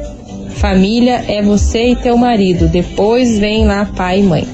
Família 0.56 1.22
é 1.28 1.42
você 1.42 1.90
e 1.90 1.96
teu 1.96 2.16
marido. 2.16 2.68
Depois 2.68 3.38
vem 3.38 3.66
lá 3.66 3.84
pai 3.94 4.20
e 4.20 4.22
mãe. 4.22 4.48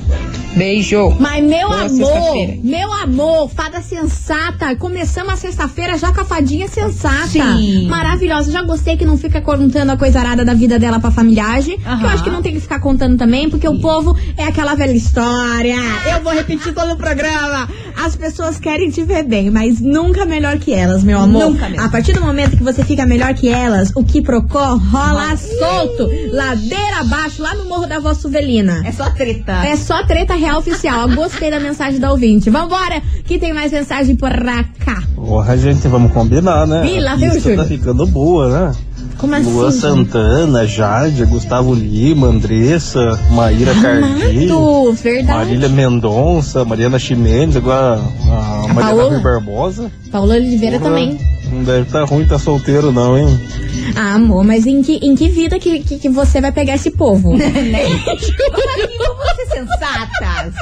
Beijo. 0.60 1.16
Mas 1.18 1.42
meu 1.42 1.68
Boa 1.70 1.86
amor, 1.86 2.48
meu 2.62 2.92
amor, 2.92 3.48
fada 3.48 3.80
sensata. 3.80 4.76
Começamos 4.76 5.32
a 5.32 5.36
sexta-feira 5.36 5.96
já 5.96 6.12
com 6.12 6.20
a 6.20 6.24
fadinha 6.24 6.68
sensata. 6.68 7.28
Sim. 7.28 7.88
Maravilhosa. 7.88 8.52
Já 8.52 8.62
gostei 8.62 8.94
que 8.94 9.06
não 9.06 9.16
fica 9.16 9.40
contando 9.40 9.88
a 9.88 9.96
coisa 9.96 10.20
arada 10.20 10.44
da 10.44 10.52
vida 10.52 10.78
dela 10.78 11.00
pra 11.00 11.10
familiagem. 11.10 11.78
Que 11.78 12.04
eu 12.04 12.08
acho 12.10 12.22
que 12.22 12.28
não 12.28 12.42
tem 12.42 12.52
que 12.52 12.60
ficar 12.60 12.78
contando 12.78 13.16
também, 13.16 13.48
porque 13.48 13.66
o 13.66 13.80
povo 13.80 14.14
é 14.36 14.44
aquela 14.44 14.74
velha 14.74 14.92
história. 14.92 15.76
Eu 16.14 16.22
vou 16.22 16.34
repetir 16.34 16.74
todo 16.74 16.92
o 16.92 16.96
programa. 16.96 17.66
As 17.96 18.14
pessoas 18.14 18.60
querem 18.60 18.90
te 18.90 19.02
ver 19.02 19.22
bem, 19.22 19.50
mas 19.50 19.80
nunca 19.80 20.26
melhor 20.26 20.58
que 20.58 20.74
elas, 20.74 21.02
meu 21.02 21.20
amor. 21.20 21.52
Nunca 21.52 21.70
mesmo. 21.70 21.86
A 21.86 21.88
partir 21.88 22.12
do 22.12 22.20
momento 22.20 22.58
que 22.58 22.62
você 22.62 22.84
fica 22.84 23.06
melhor 23.06 23.32
que 23.32 23.48
elas, 23.48 23.92
o 23.94 24.04
que 24.04 24.20
procó 24.20 24.76
rola 24.76 25.34
solto. 25.38 26.06
Ladeira 26.32 27.00
abaixo, 27.00 27.42
lá 27.42 27.54
no 27.54 27.64
Morro 27.64 27.86
da 27.86 27.98
Voz 27.98 28.18
Suvelina. 28.18 28.82
É 28.84 28.92
só 28.92 29.08
treta. 29.08 29.64
É 29.64 29.74
só 29.74 30.04
treta 30.04 30.34
real 30.34 30.49
oficial. 30.58 31.08
Eu 31.08 31.16
Gostei 31.16 31.50
da 31.50 31.60
mensagem 31.60 32.00
da 32.00 32.10
ouvinte. 32.10 32.50
Vambora, 32.50 33.02
que 33.24 33.38
tem 33.38 33.52
mais 33.52 33.72
mensagem 33.72 34.16
por 34.16 34.30
cá. 34.84 35.02
Porra, 35.14 35.56
gente, 35.56 35.86
vamos 35.88 36.12
combinar, 36.12 36.66
né? 36.66 36.86
Ih, 36.90 37.00
lá 37.00 37.12
A 37.12 37.16
vem 37.16 37.28
o 37.30 37.40
Júlio. 37.40 37.56
tá 37.58 37.64
ficando 37.64 38.06
boa, 38.06 38.48
né? 38.48 38.74
Como 39.18 39.34
assim? 39.34 39.52
Lua 39.52 39.70
Santana, 39.70 40.66
Jade, 40.66 41.24
Gustavo 41.26 41.74
Lima, 41.74 42.28
Andressa, 42.28 43.18
Maíra 43.32 43.72
verdade. 44.92 45.38
Marília 45.38 45.68
Mendonça, 45.68 46.64
Mariana 46.64 46.98
Ximenes, 46.98 47.56
agora 47.56 48.00
a, 48.00 48.72
Mariana 48.72 48.80
Paola. 48.80 49.10
Rui 49.10 49.22
Barbosa. 49.22 49.90
Paula 50.10 50.34
Oliveira 50.34 50.78
Porra, 50.78 50.90
também. 50.90 51.18
Não 51.52 51.64
deve 51.64 51.82
estar 51.82 52.04
ruim, 52.04 52.26
tá 52.26 52.38
solteiro 52.38 52.90
não, 52.92 53.18
hein? 53.18 53.28
Ah, 53.96 54.14
amor, 54.14 54.44
mas 54.44 54.66
em 54.66 54.82
que, 54.82 54.96
em 54.96 55.14
que 55.14 55.28
vida 55.28 55.58
que, 55.58 55.80
que, 55.80 55.98
que 55.98 56.08
você 56.08 56.40
vai 56.40 56.52
pegar 56.52 56.74
esse 56.74 56.90
povo? 56.90 57.36
Vamos 57.36 57.50
ser 59.36 59.46
sensatas. 59.48 60.54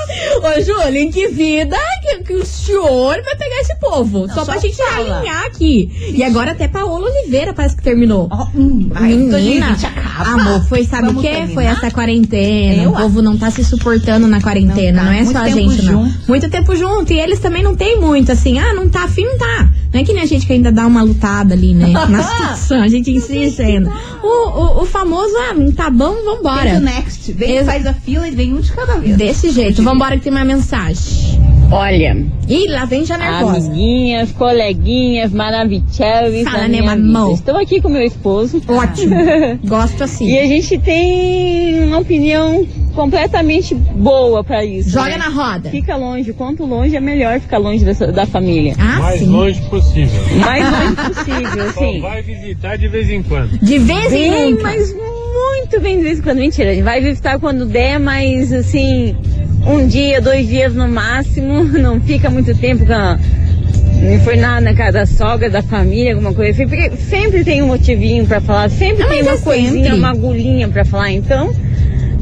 Ô, 0.43 0.61
Júlio, 0.61 0.97
em 0.97 1.11
que 1.11 1.29
vida 1.29 1.79
que, 2.17 2.25
que 2.25 2.35
o 2.35 2.45
senhor 2.47 3.23
vai 3.23 3.37
pegar 3.37 3.61
esse 3.61 3.77
povo? 3.77 4.27
só 4.29 4.35
só 4.35 4.45
pra 4.45 4.59
gente 4.59 4.77
fala. 4.77 5.19
alinhar 5.19 5.45
aqui. 5.47 6.13
E 6.15 6.23
agora 6.23 6.53
até 6.53 6.69
Paola 6.69 7.09
Oliveira 7.11 7.53
parece 7.53 7.77
que 7.77 7.83
terminou. 7.83 8.29
Ó, 8.31 8.47
hum, 8.55 8.89
vai, 8.91 9.09
Menina, 9.11 9.31
2020 9.33 9.87
acaba. 9.87 10.31
amor, 10.31 10.65
foi 10.69 10.85
sabe 10.85 11.09
o 11.09 11.21
terminar? 11.21 11.55
Foi 11.55 11.65
essa 11.65 11.91
quarentena. 11.91 12.83
Eu 12.83 12.91
o 12.91 12.97
povo 12.97 13.23
não 13.23 13.37
tá 13.37 13.51
se 13.51 13.63
suportando 13.65 14.27
na 14.27 14.41
quarentena, 14.41 15.03
Não 15.05 15.13
não, 15.13 15.17
tá. 15.17 15.19
é 15.21 15.25
só 15.25 15.33
Muito 15.33 15.39
a 15.39 15.45
tempo 15.45 15.71
gente, 15.73 15.85
não. 15.85 16.05
junto. 16.07 16.19
Muito 16.29 16.51
tempo 16.51 16.77
junto. 16.77 17.13
E 17.13 17.19
eles 17.21 17.39
também 17.41 17.63
não 17.63 17.75
tem 17.77 18.01
muito, 18.01 18.33
assim, 18.33 18.59
ah, 18.59 18.73
não 18.75 18.89
tá 18.89 19.05
afim, 19.05 19.25
não 19.25 19.39
tá. 19.39 19.69
Não 19.93 20.01
é 20.01 20.05
que 20.05 20.13
nem 20.13 20.23
a 20.23 20.27
gente 20.27 20.47
que 20.47 20.53
ainda 20.53 20.71
dá 20.71 20.87
uma 20.87 21.03
lutada 21.03 21.55
ali, 21.55 21.73
né? 21.75 21.89
Na 22.09 22.23
situação, 22.23 22.83
a 22.83 22.89
gente 22.89 23.11
insiste 23.11 23.61
ainda. 23.63 23.91
O, 24.23 24.49
o, 24.49 24.83
o 24.83 24.87
famoso, 24.87 25.33
ah, 25.51 25.55
não 25.55 25.73
tá 25.73 25.89
bom, 25.91 26.15
Vem 26.15 26.25
vambora. 26.25 26.75
do 26.75 26.81
next. 26.81 27.33
Vem, 27.33 27.57
Ex- 27.57 27.67
faz 27.67 27.87
a 27.87 27.95
fila 27.95 28.27
e 28.29 28.31
vem 28.31 28.53
um 28.55 28.61
de 28.61 28.71
cada 28.73 28.97
vez. 28.99 29.17
Desse 29.17 29.51
jeito, 29.51 29.83
vambora 29.83 30.17
que 30.17 30.25
tem 30.25 30.33
uma 30.33 30.45
mensagem. 30.45 31.39
Olha, 31.71 32.17
Ih, 32.49 32.67
lá 32.69 32.87
vem 32.87 33.05
já 33.05 33.19
nervosa. 33.19 33.67
amiguinhas, 33.69 34.33
coleguinhas 34.33 35.33
maravilhosas 35.33 36.45
Fala, 36.45 36.67
né, 36.67 36.81
mamão? 36.81 37.35
Estou 37.35 37.57
aqui 37.57 37.81
com 37.81 37.91
meu 37.91 38.03
esposo. 38.03 38.63
Ótimo. 38.67 39.15
Gosto 39.65 40.05
assim. 40.05 40.29
E 40.29 40.39
a 40.39 40.47
gente 40.47 40.79
tem 40.79 41.81
uma 41.85 41.99
opinião 41.99 42.67
completamente 42.95 43.75
boa 43.75 44.43
pra 44.43 44.65
isso. 44.65 44.91
Joga 44.91 45.11
né? 45.11 45.19
na 45.19 45.29
roda. 45.29 45.71
Fica 45.71 45.95
longe, 45.95 46.33
quanto 46.33 46.65
longe 46.65 46.97
é 46.97 47.01
melhor 47.01 47.39
ficar 47.39 47.59
longe 47.59 47.85
da, 47.85 47.93
da 48.07 48.27
família. 48.27 48.75
Ah, 48.79 48.99
mais 49.01 49.21
sim. 49.21 49.27
longe 49.27 49.61
possível. 49.63 50.21
Mais 50.41 50.65
longe 50.65 50.97
possível, 50.97 51.65
Só 51.75 51.81
assim. 51.85 52.01
vai 52.01 52.23
visitar 52.23 52.77
de 52.77 52.89
vez 52.89 53.11
em 53.11 53.23
quando. 53.23 53.59
De 53.59 53.79
vez 53.79 54.13
em 54.13 54.53
nunca. 54.53 54.63
mas 54.63 54.95
muito 54.95 55.81
bem 55.81 55.99
de 55.99 56.03
vez 56.03 56.19
em 56.19 56.23
quando. 56.23 56.39
Mentira, 56.39 56.71
a 56.71 56.75
gente 56.75 56.83
vai 56.85 57.01
visitar 57.01 57.39
quando 57.39 57.67
der, 57.67 58.01
mas 58.01 58.53
assim, 58.53 59.15
um 59.67 59.87
dia, 59.87 60.21
dois 60.21 60.47
dias 60.47 60.75
no 60.75 60.89
máximo. 60.89 61.65
Não 61.79 62.01
fica 62.01 62.31
muito 62.31 62.55
tempo 62.55 62.87
com 62.87 62.93
a... 62.93 63.19
Não 64.01 64.21
foi 64.21 64.37
nada 64.37 64.61
na 64.61 64.75
casa 64.75 64.93
da 65.01 65.07
sogra, 65.07 65.51
da 65.51 65.61
família, 65.63 66.13
alguma 66.13 66.33
coisa 66.33 66.53
assim. 66.53 66.69
Porque 66.69 66.97
sempre 66.97 67.43
tem 67.45 67.63
um 67.63 67.67
motivinho 67.67 68.25
pra 68.27 68.41
falar, 68.41 68.71
sempre 68.71 69.03
Não, 69.03 69.09
tem 69.11 69.23
uma 69.23 69.33
é 69.33 69.39
coisinha, 69.39 69.85
sempre. 69.85 69.99
uma 69.99 70.11
agulhinha 70.11 70.69
pra 70.69 70.85
falar. 70.85 71.11
Então, 71.11 71.53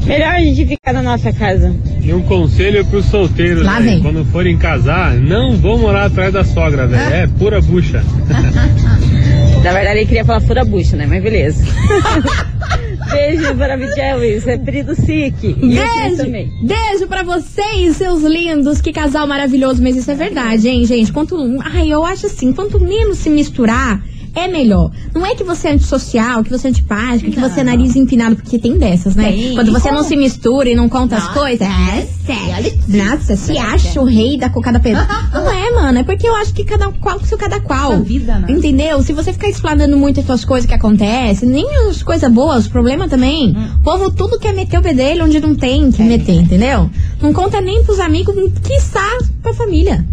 melhor 0.06 0.30
a 0.34 0.40
gente 0.40 0.64
ficar 0.64 0.94
na 0.94 1.02
nossa 1.02 1.30
casa. 1.34 1.74
E 2.02 2.14
um 2.14 2.22
conselho 2.22 2.82
pros 2.86 3.04
solteiros, 3.06 3.62
Lá 3.62 3.78
né? 3.78 3.90
vem. 3.92 4.00
Quando 4.02 4.24
forem 4.26 4.56
casar, 4.56 5.14
não 5.16 5.54
vão 5.56 5.76
morar 5.76 6.06
atrás 6.06 6.32
da 6.32 6.44
sogra, 6.44 6.86
velho. 6.86 7.12
É 7.14 7.26
pura 7.38 7.60
bucha. 7.60 8.02
Na 9.62 9.72
verdade, 9.72 9.98
ele 9.98 10.06
queria 10.06 10.24
falar 10.24 10.40
fura 10.40 10.64
bucha, 10.64 10.96
né? 10.96 11.06
Mas 11.06 11.22
beleza. 11.22 11.62
Beijo 13.10 13.54
para 13.56 13.76
Michelis, 13.76 14.46
é 14.46 14.56
Pri 14.58 14.82
do 14.82 14.94
SIC. 14.94 15.54
Beijo, 15.54 16.16
também. 16.16 16.50
beijo 16.62 17.06
pra 17.06 17.22
vocês, 17.22 17.96
seus 17.96 18.22
lindos. 18.22 18.80
Que 18.80 18.92
casal 18.92 19.26
maravilhoso, 19.26 19.82
mas 19.82 19.96
isso 19.96 20.10
é 20.10 20.14
verdade, 20.14 20.68
hein, 20.68 20.84
gente? 20.84 21.12
Quanto, 21.12 21.36
ai, 21.62 21.88
eu 21.90 22.04
acho 22.04 22.26
assim, 22.26 22.52
quanto 22.52 22.80
menos 22.80 23.18
se 23.18 23.30
misturar, 23.30 24.02
é 24.36 24.46
melhor. 24.46 24.90
Não 25.14 25.24
é 25.24 25.34
que 25.34 25.42
você 25.42 25.68
é 25.68 25.72
antissocial, 25.72 26.44
que 26.44 26.50
você 26.50 26.66
é 26.66 26.70
antipática, 26.70 27.30
que 27.30 27.40
você 27.40 27.60
é 27.60 27.64
nariz 27.64 27.96
empinado, 27.96 28.36
porque 28.36 28.58
tem 28.58 28.78
dessas, 28.78 29.16
né? 29.16 29.32
Tem. 29.32 29.54
Quando 29.54 29.72
você 29.72 29.90
não 29.90 30.04
se 30.04 30.14
mistura 30.14 30.68
e 30.68 30.74
não 30.74 30.88
conta 30.90 31.16
as 31.16 31.28
coisas. 31.28 31.66
É 31.66 32.06
sério. 32.26 32.78
Nossa, 32.86 33.34
se 33.34 33.56
É, 33.56 33.60
acha 33.60 34.00
o 34.00 34.04
rei 34.04 34.36
da 34.36 34.50
cocada 34.50 34.78
pedra. 34.78 35.06
Não 35.32 35.50
é, 35.50 35.70
mano. 35.70 35.98
É 35.98 36.02
porque 36.02 36.28
eu 36.28 36.34
acho 36.34 36.52
que 36.52 36.64
cada 36.64 36.90
qual 36.92 37.18
com 37.18 37.24
seu 37.24 37.38
cada 37.38 37.60
qual. 37.60 37.92
A 37.92 37.96
vida, 37.96 38.38
né? 38.38 38.46
Entendeu? 38.50 39.02
Se 39.02 39.12
você 39.12 39.32
ficar 39.32 39.48
explanando 39.48 39.96
muito 39.96 40.20
as 40.20 40.26
suas 40.26 40.44
coisas 40.44 40.68
que 40.68 40.74
acontecem, 40.74 41.48
nem 41.48 41.66
as 41.88 42.02
coisas 42.02 42.30
boas, 42.30 42.64
os 42.64 42.68
problemas 42.68 43.08
também. 43.08 43.54
Hum. 43.56 43.68
O 43.80 43.82
povo 43.82 44.10
tudo 44.10 44.38
quer 44.38 44.52
meter 44.52 44.78
o 44.78 44.82
bedelho 44.82 45.24
onde 45.24 45.40
não 45.40 45.54
tem 45.54 45.88
É 45.88 45.92
que 45.92 46.02
meter, 46.02 46.34
entendeu? 46.34 46.90
Não 47.22 47.32
conta 47.32 47.60
nem 47.60 47.82
pros 47.84 48.00
amigos, 48.00 48.34
quiçá 48.62 49.18
pra 49.42 49.54
família. 49.54 50.04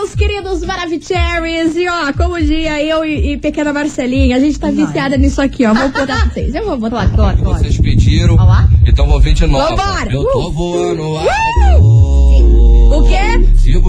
meus 0.09 0.15
queridos 0.15 0.63
Maravicheries. 0.65 1.75
E 1.75 1.87
ó, 1.87 2.11
como 2.13 2.39
dia, 2.41 2.81
eu 2.83 3.05
e, 3.05 3.33
e 3.33 3.37
pequena 3.37 3.71
Marcelinha, 3.73 4.35
a 4.37 4.39
gente 4.39 4.59
tá 4.59 4.71
viciada 4.71 5.17
nisso 5.17 5.41
aqui, 5.41 5.65
ó. 5.65 5.73
Vou 5.73 5.89
botar 5.89 6.05
pra 6.05 6.25
vocês. 6.33 6.55
Eu 6.55 6.65
vou 6.65 6.77
botar. 6.77 7.07
Claro, 7.09 7.15
claro, 7.15 7.37
claro. 7.37 7.59
Vocês 7.59 7.77
pediram, 7.79 8.37
então 8.87 9.07
vou 9.07 9.19
vir 9.19 9.33
de 9.33 9.45
novo. 9.45 9.75
Vambora! 9.75 10.11
Eu 10.11 10.23
tô 10.23 10.47
Uh! 10.47 10.51
voando 10.51 11.03
O 11.03 11.19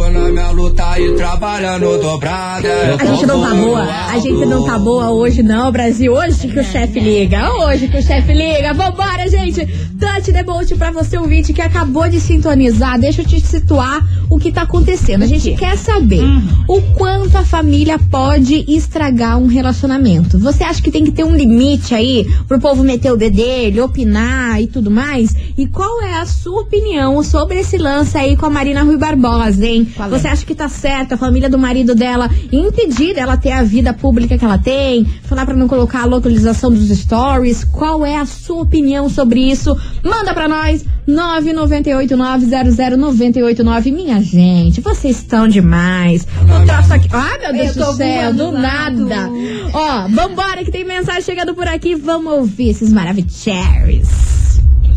Sigo 0.00 0.08
na 0.08 0.30
minha 0.30 0.50
luta 0.50 0.98
e 0.98 1.14
trabalhando 1.14 2.00
dobrada. 2.00 2.96
A 2.98 3.04
gente 3.04 3.26
não 3.26 3.42
tá 3.42 3.54
boa. 3.54 3.82
A 3.82 4.18
gente 4.18 4.46
não 4.46 4.64
tá 4.64 4.78
boa 4.78 5.10
hoje, 5.10 5.42
não, 5.42 5.70
Brasil. 5.70 6.14
Hoje 6.14 6.48
que 6.48 6.58
o 6.58 6.64
chefe 6.64 6.98
liga. 6.98 7.52
Hoje 7.52 7.86
que 7.86 7.98
o 7.98 8.02
chefe 8.02 8.32
liga. 8.32 8.72
Vambora, 8.72 9.28
gente. 9.28 9.66
Dante 9.92 10.32
Debolt 10.32 10.74
pra 10.76 10.90
você, 10.90 11.18
ouvinte, 11.18 11.52
que 11.52 11.60
acabou 11.60 12.08
de 12.08 12.18
sintonizar. 12.18 12.98
Deixa 12.98 13.20
eu 13.20 13.26
te 13.26 13.38
situar 13.40 14.02
o 14.30 14.38
que 14.38 14.50
tá 14.50 14.62
acontecendo. 14.62 15.22
A 15.22 15.26
gente 15.26 15.52
quer 15.54 15.76
saber 15.76 16.22
o 16.66 16.80
quanto 16.94 17.36
a 17.36 17.44
família 17.44 17.98
pode 17.98 18.64
estragar 18.66 19.36
um 19.36 19.46
relacionamento. 19.46 20.38
Você 20.38 20.64
acha 20.64 20.80
que 20.80 20.90
tem 20.90 21.04
que 21.04 21.12
ter 21.12 21.24
um 21.24 21.36
limite 21.36 21.94
aí 21.94 22.26
pro 22.48 22.58
povo 22.58 22.82
meter 22.82 23.12
o 23.12 23.16
bedelho, 23.18 23.84
opinar 23.84 24.62
e 24.62 24.66
tudo 24.66 24.90
mais? 24.90 25.36
E 25.58 25.66
qual 25.66 26.00
é 26.00 26.14
a 26.14 26.24
sua 26.24 26.62
opinião 26.62 27.22
sobre 27.22 27.58
esse 27.58 27.76
lance 27.76 28.16
aí 28.16 28.36
com 28.36 28.46
a 28.46 28.50
Marina 28.50 28.82
Rui 28.82 28.96
Barbosa, 28.96 29.66
hein? 29.66 29.89
Você 30.10 30.28
acha 30.28 30.46
que 30.46 30.54
tá 30.54 30.68
certo 30.68 31.14
a 31.14 31.16
família 31.16 31.48
do 31.48 31.58
marido 31.58 31.94
dela 31.94 32.28
impedir 32.52 33.14
dela 33.14 33.36
ter 33.36 33.52
a 33.52 33.62
vida 33.62 33.92
pública 33.92 34.36
que 34.38 34.44
ela 34.44 34.58
tem? 34.58 35.04
Falar 35.22 35.46
pra 35.46 35.54
não 35.56 35.68
colocar 35.68 36.02
a 36.02 36.06
localização 36.06 36.70
dos 36.70 36.88
stories? 36.88 37.64
Qual 37.64 38.04
é 38.04 38.16
a 38.16 38.26
sua 38.26 38.62
opinião 38.62 39.08
sobre 39.08 39.40
isso? 39.50 39.76
Manda 40.04 40.34
pra 40.34 40.48
nós, 40.48 40.84
998900989. 41.08 43.92
Minha 43.92 44.20
gente, 44.22 44.80
vocês 44.80 45.16
estão 45.18 45.46
demais. 45.48 46.26
O 46.42 46.66
troço 46.66 46.92
aqui. 46.94 47.08
Ai, 47.12 47.38
meu 47.38 47.52
Deus 47.52 47.74
do 47.76 47.92
céu, 47.94 48.34
do 48.34 48.52
nada. 48.52 49.28
Ó, 49.72 50.08
vambora 50.08 50.64
que 50.64 50.70
tem 50.70 50.84
mensagem 50.84 51.22
chegando 51.22 51.54
por 51.54 51.66
aqui. 51.66 51.94
Vamos 51.94 52.32
ouvir 52.32 52.70
esses 52.70 52.92
maravilhosos. 52.92 54.39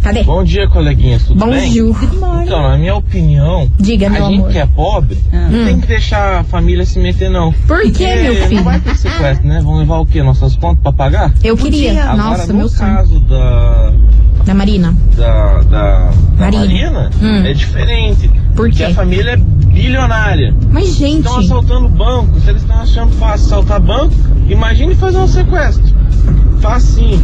Cadê? 0.04 0.22
Bom 0.24 0.44
dia, 0.44 0.68
coleguinhas, 0.68 1.24
tudo 1.24 1.46
bem? 1.46 1.70
Bonjour. 1.70 1.96
Então, 2.44 2.62
na 2.62 2.78
minha 2.78 2.94
opinião, 2.96 3.72
Diga, 3.80 4.08
a 4.08 4.10
gente 4.10 4.36
amor. 4.36 4.50
que 4.52 4.58
é 4.60 4.66
pobre 4.66 5.18
não 5.32 5.66
tem 5.66 5.80
que 5.80 5.88
deixar 5.88 6.42
a 6.42 6.44
família 6.44 6.86
se 6.86 7.00
meter, 7.00 7.30
não. 7.30 7.54
Por 7.54 7.80
quê, 7.84 7.90
Porque 7.90 8.06
meu 8.22 8.36
filho? 8.36 8.56
Não 8.58 8.64
vai 8.66 8.80
ter 8.82 8.96
sequestro, 8.98 9.48
né? 9.48 9.62
Vão 9.64 9.78
levar 9.78 10.00
o 10.00 10.06
quê? 10.06 10.22
Nossas 10.22 10.56
contas 10.58 10.82
pra 10.84 10.92
pagar? 10.92 11.34
Eu 11.44 11.56
queria. 11.56 12.04
Agora, 12.04 12.18
Nossa, 12.18 12.48
no 12.52 12.60
meu 12.60 12.68
sonho. 12.70 12.96
caso 12.96 13.20
da, 13.22 13.94
Da 14.44 14.54
Marina. 14.54 14.94
da, 15.16 15.62
da, 15.62 15.62
da 15.62 16.14
Marina. 16.38 16.60
Marina, 16.60 17.10
Hum. 17.22 17.46
é 17.46 17.54
diferente. 17.54 18.28
Por 18.28 18.68
Porque 18.68 18.78
quê? 18.80 18.84
a 18.84 18.94
família 18.94 19.32
é 19.32 19.38
bilionária. 19.38 20.54
Mas, 20.70 20.96
gente. 20.98 21.20
Estão 21.20 21.40
assaltando 21.40 21.88
banco. 21.88 22.40
Se 22.42 22.50
eles 22.50 22.62
estão 22.62 22.78
achando 22.82 23.12
fácil 23.14 23.46
assaltar 23.46 23.80
banco, 23.82 24.14
imagine 24.50 24.96
fazer 24.96 25.18
um 25.18 25.28
sequestro. 25.28 25.96
Facinho. 26.60 27.22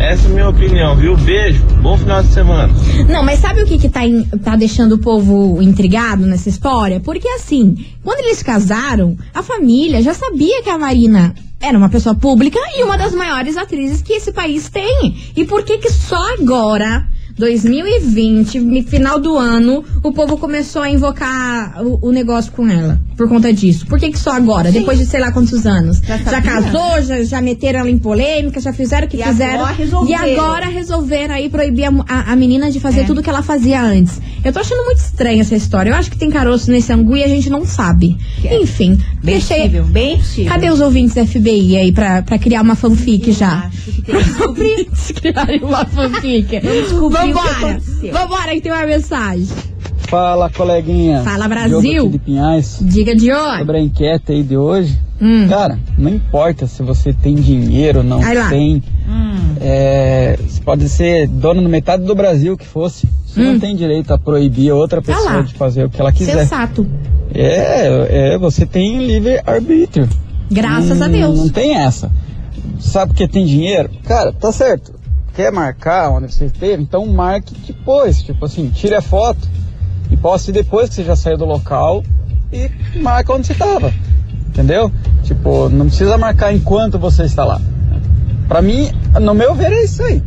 Essa 0.00 0.26
é 0.26 0.30
a 0.30 0.34
minha 0.34 0.48
opinião, 0.48 0.96
viu? 0.96 1.16
Beijo. 1.16 1.62
Bom 1.82 1.96
final 1.96 2.22
de 2.22 2.32
semana. 2.32 2.72
Não, 3.08 3.22
mas 3.22 3.38
sabe 3.38 3.62
o 3.62 3.66
que 3.66 3.78
que 3.78 3.88
tá, 3.88 4.04
in- 4.04 4.24
tá 4.42 4.56
deixando 4.56 4.92
o 4.94 4.98
povo 4.98 5.60
intrigado 5.62 6.26
nessa 6.26 6.48
história? 6.48 6.98
Porque 7.00 7.28
assim, 7.28 7.76
quando 8.02 8.18
eles 8.20 8.42
casaram, 8.42 9.16
a 9.34 9.42
família 9.42 10.02
já 10.02 10.14
sabia 10.14 10.62
que 10.62 10.70
a 10.70 10.78
Marina 10.78 11.34
era 11.60 11.76
uma 11.76 11.90
pessoa 11.90 12.14
pública 12.14 12.58
e 12.76 12.82
uma 12.82 12.96
das 12.96 13.12
maiores 13.14 13.56
atrizes 13.58 14.00
que 14.00 14.14
esse 14.14 14.32
país 14.32 14.70
tem. 14.70 15.14
E 15.36 15.44
por 15.44 15.62
que 15.62 15.76
que 15.78 15.90
só 15.92 16.32
agora, 16.34 17.06
2020, 17.40 18.60
no 18.60 18.82
final 18.84 19.18
do 19.20 19.36
ano, 19.36 19.84
o 20.02 20.12
povo 20.12 20.36
começou 20.36 20.82
a 20.82 20.90
invocar 20.90 21.82
o, 21.84 21.98
o 22.08 22.12
negócio 22.12 22.52
com 22.52 22.68
ela? 22.68 23.00
Por 23.16 23.28
conta 23.28 23.52
disso. 23.52 23.86
Por 23.86 23.98
que 23.98 24.10
que 24.10 24.18
só 24.18 24.32
agora? 24.32 24.70
Depois 24.72 24.98
de 24.98 25.04
sei 25.06 25.20
lá 25.20 25.30
quantos 25.32 25.66
anos? 25.66 26.00
Já 26.00 26.16
Já, 26.18 26.40
casou, 26.42 27.02
já, 27.02 27.22
já 27.22 27.40
meteram 27.40 27.80
ela 27.80 27.90
em 27.90 27.98
polêmica, 27.98 28.60
já 28.60 28.72
fizeram 28.72 29.06
o 29.06 29.10
que 29.10 29.18
E 29.18 29.22
fizeram. 29.22 29.64
agora. 29.66 30.08
E 30.08 30.14
agora 30.14 30.66
resolveram 30.66 31.34
aí 31.34 31.48
proibir 31.50 31.84
a, 31.84 31.90
a- 32.08 32.32
a 32.32 32.36
menina 32.36 32.70
de 32.70 32.80
fazer 32.80 33.00
É. 33.00 33.04
tudo 33.04 33.22
que 33.22 33.28
ela 33.28 33.42
fazia 33.42 33.82
antes. 33.82 34.20
Eu 34.42 34.52
tô 34.52 34.60
achando 34.60 34.84
muito 34.86 34.98
estranha 34.98 35.40
essa 35.42 35.54
história. 35.54 35.90
Eu 35.90 35.94
acho 35.96 36.10
que 36.10 36.16
tem 36.16 36.30
caroço 36.30 36.70
nesse 36.70 36.90
angu 36.92 37.16
e 37.16 37.22
a 37.22 37.28
gente 37.28 37.50
não 37.50 37.64
sabe. 37.66 38.16
É. 38.44 38.62
Enfim, 38.62 38.94
Bem 39.22 39.34
deixei. 39.34 39.58
possível, 39.58 39.84
bem 39.84 40.16
possível. 40.18 40.50
Cadê 40.52 40.70
os 40.70 40.80
ouvintes 40.80 41.14
da 41.14 41.26
FBI 41.26 41.76
aí 41.76 41.92
pra, 41.92 42.22
pra 42.22 42.38
criar 42.38 42.62
uma 42.62 42.74
fanfic 42.74 43.32
já? 43.32 43.64
Acho 43.66 43.92
que 43.92 44.02
tem 44.02 44.88
criarem 45.14 45.62
uma 45.62 45.84
fanfic. 45.84 46.58
Vamos 46.60 46.82
descobrir 46.88 47.29
Vambora! 47.32 47.80
Vambora 48.12 48.54
que 48.54 48.60
tem 48.60 48.72
uma 48.72 48.86
mensagem. 48.86 49.46
Fala, 50.08 50.50
coleguinha. 50.50 51.22
Fala, 51.22 51.46
Brasil. 51.48 52.08
de 52.10 52.18
Pinhais. 52.18 52.78
Diga 52.80 53.14
de 53.14 53.30
olho. 53.32 53.58
Sobre 53.58 53.76
a 53.76 53.80
enquete 53.80 54.32
aí 54.32 54.42
de 54.42 54.56
hoje. 54.56 54.98
Hum. 55.22 55.46
Cara, 55.48 55.78
não 55.96 56.10
importa 56.10 56.66
se 56.66 56.82
você 56.82 57.12
tem 57.12 57.34
dinheiro, 57.36 58.02
não 58.02 58.20
lá. 58.20 58.48
tem. 58.48 58.82
Hum. 59.08 59.54
É, 59.60 60.36
você 60.40 60.60
pode 60.62 60.88
ser 60.88 61.28
dono 61.28 61.60
no 61.60 61.68
metade 61.68 62.02
do 62.04 62.14
Brasil 62.14 62.56
que 62.56 62.66
fosse. 62.66 63.06
Você 63.26 63.40
Hum. 63.40 63.52
não 63.52 63.60
tem 63.60 63.76
direito 63.76 64.12
a 64.12 64.18
proibir 64.18 64.72
outra 64.72 65.00
pessoa 65.00 65.32
lá. 65.36 65.42
de 65.42 65.54
fazer 65.54 65.84
o 65.84 65.90
que 65.90 66.00
ela 66.00 66.10
quiser. 66.12 66.38
Sensato. 66.40 66.84
É, 67.32 68.32
é, 68.34 68.38
você 68.38 68.66
tem 68.66 69.06
livre 69.06 69.40
arbítrio. 69.46 70.08
Graças 70.50 70.98
Não- 70.98 71.06
a 71.06 71.08
Deus. 71.08 71.38
Não 71.38 71.48
tem 71.48 71.76
essa. 71.76 72.10
Sabe 72.80 73.12
porque 73.12 73.28
tem 73.28 73.46
dinheiro? 73.46 73.90
Cara, 74.04 74.32
tá 74.32 74.50
certo. 74.50 74.92
Quer 75.40 75.50
marcar 75.50 76.10
onde 76.10 76.30
você 76.30 76.44
esteve? 76.44 76.82
Então 76.82 77.06
marque 77.06 77.54
depois. 77.66 78.22
Tipo 78.22 78.44
assim, 78.44 78.68
tire 78.68 78.94
a 78.94 79.00
foto 79.00 79.48
e 80.10 80.16
poste 80.18 80.52
depois 80.52 80.90
que 80.90 80.96
você 80.96 81.02
já 81.02 81.16
saiu 81.16 81.38
do 81.38 81.46
local 81.46 82.04
e 82.52 82.70
marca 82.98 83.32
onde 83.32 83.46
você 83.46 83.54
estava. 83.54 83.90
Entendeu? 84.48 84.92
Tipo, 85.22 85.70
não 85.70 85.86
precisa 85.86 86.18
marcar 86.18 86.52
enquanto 86.52 86.98
você 86.98 87.22
está 87.22 87.42
lá. 87.42 87.58
Pra 88.48 88.60
mim, 88.60 88.92
no 89.18 89.32
meu 89.32 89.54
ver, 89.54 89.72
é 89.72 89.82
isso 89.82 90.02
aí. 90.02 90.22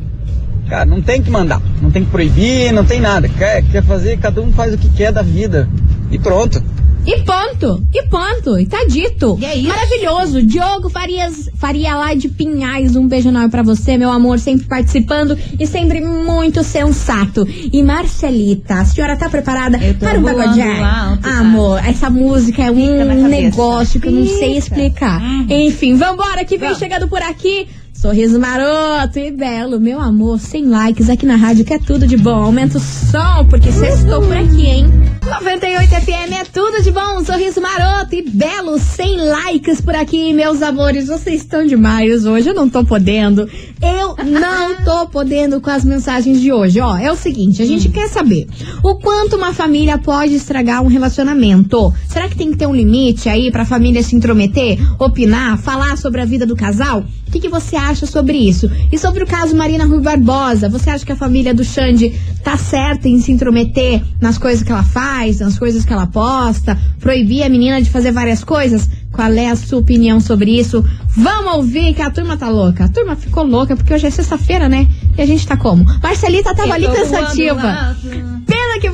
Cara, 0.68 0.86
não 0.86 1.00
tem 1.00 1.22
que 1.22 1.30
mandar. 1.30 1.62
Não 1.80 1.92
tem 1.92 2.04
que 2.04 2.10
proibir, 2.10 2.74
não 2.74 2.84
tem 2.84 3.00
nada. 3.00 3.30
Quer, 3.30 3.62
quer 3.66 3.84
fazer, 3.84 4.18
cada 4.18 4.42
um 4.42 4.52
faz 4.52 4.74
o 4.74 4.80
que 4.80 4.90
quer 4.90 5.12
da 5.12 5.22
vida. 5.22 5.70
E 6.10 6.18
pronto. 6.18 6.60
E 7.06 7.22
ponto, 7.24 7.84
e 7.94 8.04
ponto, 8.04 8.58
e 8.58 8.66
tá 8.66 8.86
dito. 8.88 9.38
E 9.42 9.46
é 9.46 9.56
isso. 9.58 9.68
Maravilhoso. 9.68 10.42
Diogo 10.44 10.90
Farias, 10.90 11.50
Faria 11.56 11.96
lá 11.96 12.14
de 12.14 12.30
Pinhais, 12.30 12.96
um 12.96 13.08
beijo 13.08 13.28
enorme 13.28 13.50
pra 13.50 13.62
você, 13.62 13.98
meu 13.98 14.10
amor, 14.10 14.40
sempre 14.40 14.66
participando 14.68 15.38
e 15.60 15.68
sempre 15.68 16.00
muito 16.00 16.64
sensato. 16.64 17.46
E 17.72 17.84
Marcelita, 17.84 18.76
a 18.76 18.86
senhora 18.86 19.18
tá 19.18 19.30
preparada 19.30 19.78
para 20.00 20.18
um 20.18 20.24
pagodinho? 20.24 20.78
sabe? 20.78 21.28
Amor, 21.40 21.80
essa 21.86 22.10
música 22.10 22.64
é 22.64 22.72
um 22.72 23.28
negócio 23.28 24.00
que 24.00 24.08
eu 24.08 24.12
não 24.12 24.26
sei 24.26 24.34
Fica. 24.34 24.48
Uhum. 24.48 24.58
explicar. 24.58 25.22
Enfim, 25.50 25.96
vambora 25.96 26.46
que 26.46 26.58
vem 26.58 26.70
Vamos. 26.70 26.80
chegando 26.80 27.08
por 27.10 27.22
aqui. 27.22 27.68
Sorriso 28.04 28.38
maroto 28.38 29.18
e 29.18 29.32
belo, 29.32 29.80
meu 29.80 29.98
amor, 29.98 30.38
sem 30.38 30.66
likes 30.66 31.10
aqui 31.10 31.26
na 31.26 31.38
rádio, 31.38 31.64
que 31.64 31.74
é 31.74 31.80
tudo 31.80 32.06
de 32.06 32.18
bom. 32.18 32.44
Aumenta 32.44 32.78
o 32.78 32.82
som, 32.82 33.48
porque 33.50 33.72
sextou 33.72 34.22
por 34.22 34.36
aqui, 34.36 34.66
hein? 34.66 34.88
98 35.26 35.90
FM 35.90 36.34
é 36.34 36.44
tudo 36.44 36.84
de 36.84 36.92
bom, 36.92 37.24
sorriso 37.24 37.62
maroto 37.62 38.14
e 38.14 38.22
belo, 38.22 38.78
sem 38.78 39.16
likes 39.16 39.80
por 39.80 39.96
aqui, 39.96 40.34
meus 40.34 40.62
amores. 40.62 41.08
Vocês 41.08 41.44
estão 41.44 41.66
demais 41.66 42.26
hoje, 42.26 42.50
eu 42.50 42.54
não 42.54 42.68
tô 42.68 42.84
podendo. 42.84 43.50
Eu 43.82 44.18
não 44.26 44.76
tô 44.84 45.08
podendo 45.08 45.62
com 45.62 45.70
as 45.70 45.86
mensagens 45.86 46.42
de 46.42 46.52
hoje. 46.52 46.82
Ó, 46.82 46.98
é 46.98 47.10
o 47.10 47.16
seguinte, 47.16 47.62
a 47.62 47.66
gente 47.66 47.88
quer 47.88 48.10
saber 48.10 48.50
o 48.84 48.96
quanto 48.96 49.38
uma 49.38 49.54
família 49.54 49.98
pode 49.98 50.36
estragar 50.36 50.84
um 50.84 50.88
relacionamento. 50.88 51.94
Será 52.10 52.28
que 52.28 52.36
tem 52.36 52.52
que 52.52 52.58
ter 52.58 52.68
um 52.68 52.76
limite 52.76 53.30
aí 53.30 53.50
pra 53.50 53.64
família 53.64 54.04
se 54.04 54.14
intrometer, 54.14 54.78
opinar, 55.02 55.58
falar 55.58 55.98
sobre 55.98 56.20
a 56.20 56.26
vida 56.26 56.46
do 56.46 56.54
casal? 56.54 57.06
O 57.34 57.36
que, 57.36 57.40
que 57.40 57.50
você 57.50 57.76
acha 57.76 58.06
sobre 58.06 58.38
isso? 58.38 58.70
E 58.92 58.98
sobre 59.00 59.24
o 59.24 59.26
caso 59.26 59.56
Marina 59.56 59.86
Rui 59.86 60.00
Barbosa, 60.00 60.70
você 60.70 60.92
acha 60.92 61.04
que 61.04 61.12
a 61.12 61.16
família 61.16 61.52
do 61.52 61.64
Xande 61.64 62.14
tá 62.44 62.56
certa 62.56 63.10
em 63.10 63.20
se 63.20 63.32
intrometer 63.32 64.04
nas 64.22 64.38
coisas 64.38 64.62
que 64.62 64.72
ela 64.72 64.84
faz, 64.84 65.40
nas 65.40 65.58
coisas 65.58 65.84
que 65.84 65.92
ela 65.92 66.06
posta, 66.06 66.78
proibir 67.00 67.42
a 67.42 67.50
menina 67.50 67.82
de 67.82 67.90
fazer 67.90 68.12
várias 68.12 68.44
coisas? 68.44 68.88
Qual 69.12 69.32
é 69.32 69.50
a 69.50 69.56
sua 69.56 69.80
opinião 69.80 70.20
sobre 70.20 70.60
isso? 70.60 70.86
Vamos 71.08 71.56
ouvir 71.56 71.96
que 71.96 72.04
a 72.04 72.12
turma 72.12 72.38
tá 72.38 72.50
louca. 72.50 72.86
A 72.86 72.88
turma 72.88 73.16
ficou 73.16 73.44
louca 73.44 73.76
porque 73.76 73.92
hoje 73.92 74.06
é 74.06 74.12
sexta-feira, 74.12 74.70
né? 74.70 74.88
E 75.18 75.22
a 75.24 75.26
gente 75.26 75.48
tá 75.48 75.58
como? 75.58 75.86
Marcelita 76.04 76.54
tava 76.54 76.76
ali 76.76 76.86
Eu 76.86 76.92
tô 76.92 76.98
pensativa. 76.98 77.98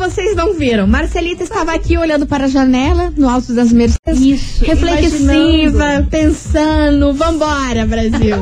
Vocês 0.09 0.35
não 0.35 0.53
viram. 0.55 0.87
Marcelita 0.87 1.43
estava 1.43 1.71
aqui 1.71 1.95
olhando 1.95 2.25
para 2.25 2.45
a 2.45 2.47
janela, 2.47 3.13
no 3.15 3.29
alto 3.29 3.53
das 3.53 3.71
Mercedes. 3.71 4.19
Isso, 4.19 4.65
Reflexiva, 4.65 5.33
imaginando. 5.33 6.07
pensando. 6.09 7.13
Vambora, 7.13 7.85
Brasil. 7.85 8.35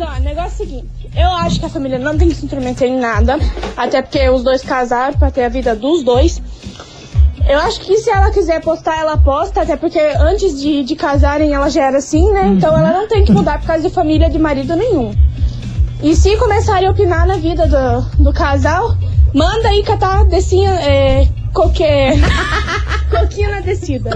Ó, 0.00 0.16
o 0.16 0.20
negócio 0.20 0.62
é 0.62 0.64
o 0.64 0.68
seguinte. 0.68 0.88
Eu 1.16 1.28
acho 1.28 1.58
que 1.58 1.66
a 1.66 1.68
família 1.68 1.98
não 1.98 2.16
tem 2.16 2.28
que 2.28 2.36
se 2.36 2.44
intrometer 2.44 2.88
em 2.88 3.00
nada. 3.00 3.36
Até 3.76 4.00
porque 4.00 4.28
os 4.28 4.44
dois 4.44 4.62
casaram 4.62 5.18
pra 5.18 5.30
ter 5.30 5.44
a 5.44 5.48
vida 5.48 5.74
dos 5.74 6.04
dois. 6.04 6.40
Eu 7.48 7.58
acho 7.60 7.80
que 7.80 7.96
se 7.96 8.10
ela 8.10 8.30
quiser 8.30 8.60
postar, 8.60 8.98
ela 8.98 9.16
posta. 9.16 9.62
Até 9.62 9.76
porque 9.76 9.98
antes 9.98 10.60
de, 10.60 10.84
de 10.84 10.94
casarem 10.94 11.52
ela 11.52 11.68
já 11.68 11.84
era 11.84 11.98
assim, 11.98 12.30
né? 12.30 12.46
Então 12.46 12.76
ela 12.78 12.92
não 12.92 13.08
tem 13.08 13.24
que 13.24 13.32
mudar 13.32 13.58
por 13.58 13.66
causa 13.66 13.88
de 13.88 13.92
família 13.92 14.30
de 14.30 14.38
marido 14.38 14.76
nenhum. 14.76 15.12
E 16.00 16.14
se 16.14 16.36
começarem 16.36 16.86
a 16.86 16.92
opinar 16.92 17.26
na 17.26 17.38
vida 17.38 17.66
do, 17.66 18.22
do 18.22 18.32
casal, 18.32 18.96
manda 19.34 19.68
aí 19.68 19.82
catar 19.82 20.24
descinha, 20.24 20.70
é, 20.72 21.28
qualquer. 21.52 22.14
coquinha 23.10 23.48
na 23.50 23.60
descida. 23.60 24.10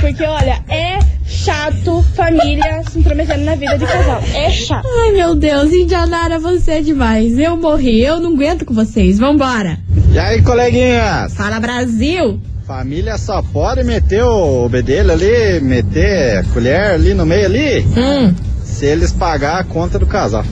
Porque, 0.00 0.22
olha, 0.24 0.62
é 0.68 0.98
chato 1.26 2.02
família 2.14 2.82
se 2.90 2.98
intrometendo 2.98 3.44
na 3.44 3.54
vida 3.54 3.76
de 3.78 3.86
casal. 3.86 4.22
É 4.34 4.50
chato. 4.50 4.86
Ai, 4.86 5.12
meu 5.12 5.34
Deus, 5.34 5.72
Indianara, 5.72 6.38
você 6.38 6.72
é 6.72 6.80
demais. 6.80 7.38
Eu 7.38 7.56
morri, 7.56 8.02
eu 8.02 8.18
não 8.18 8.32
aguento 8.32 8.64
com 8.64 8.72
vocês. 8.74 9.18
Vambora. 9.18 9.78
E 10.12 10.18
aí, 10.18 10.42
coleguinhas? 10.42 11.34
Fala, 11.34 11.60
Brasil. 11.60 12.40
Família 12.66 13.18
só 13.18 13.42
pode 13.42 13.82
meter 13.82 14.22
o 14.22 14.68
bedelho 14.68 15.10
ali, 15.12 15.60
meter 15.60 16.38
a 16.38 16.44
colher 16.44 16.92
ali 16.92 17.14
no 17.14 17.26
meio 17.26 17.46
ali, 17.46 17.80
Hum, 17.80 18.32
se 18.64 18.86
eles 18.86 19.12
pagar 19.12 19.58
a 19.58 19.64
conta 19.64 19.98
do 19.98 20.06
casal. 20.06 20.44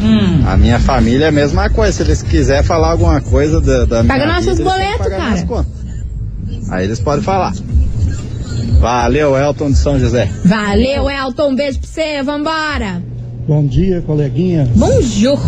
Hum. 0.00 0.42
A 0.46 0.56
minha 0.56 0.78
família 0.78 1.26
é 1.26 1.28
a 1.28 1.32
mesma 1.32 1.68
coisa. 1.70 1.92
Se 1.92 2.02
eles 2.02 2.22
quiserem 2.22 2.62
falar 2.62 2.90
alguma 2.92 3.20
coisa 3.20 3.60
da, 3.60 3.84
da 3.84 4.02
minha 4.02 4.14
Paga 4.14 4.26
nossos 4.32 4.58
vida, 4.58 4.62
eles 4.62 4.72
têm 4.74 4.92
que 4.92 4.98
boletos, 4.98 5.46
pagar 5.46 5.46
cara. 5.46 5.66
Aí 6.70 6.84
eles 6.84 7.00
podem 7.00 7.22
falar. 7.22 7.52
Valeu, 8.80 9.36
Elton 9.36 9.70
de 9.70 9.78
São 9.78 9.98
José. 9.98 10.28
valeu, 10.44 11.08
Elton. 11.10 11.50
Um 11.50 11.54
beijo 11.56 11.78
pra 11.80 11.88
você. 11.88 12.22
Vambora. 12.22 13.02
Bom 13.48 13.64
dia, 13.66 14.02
coleguinha. 14.02 14.68
Bonjour. 14.74 15.38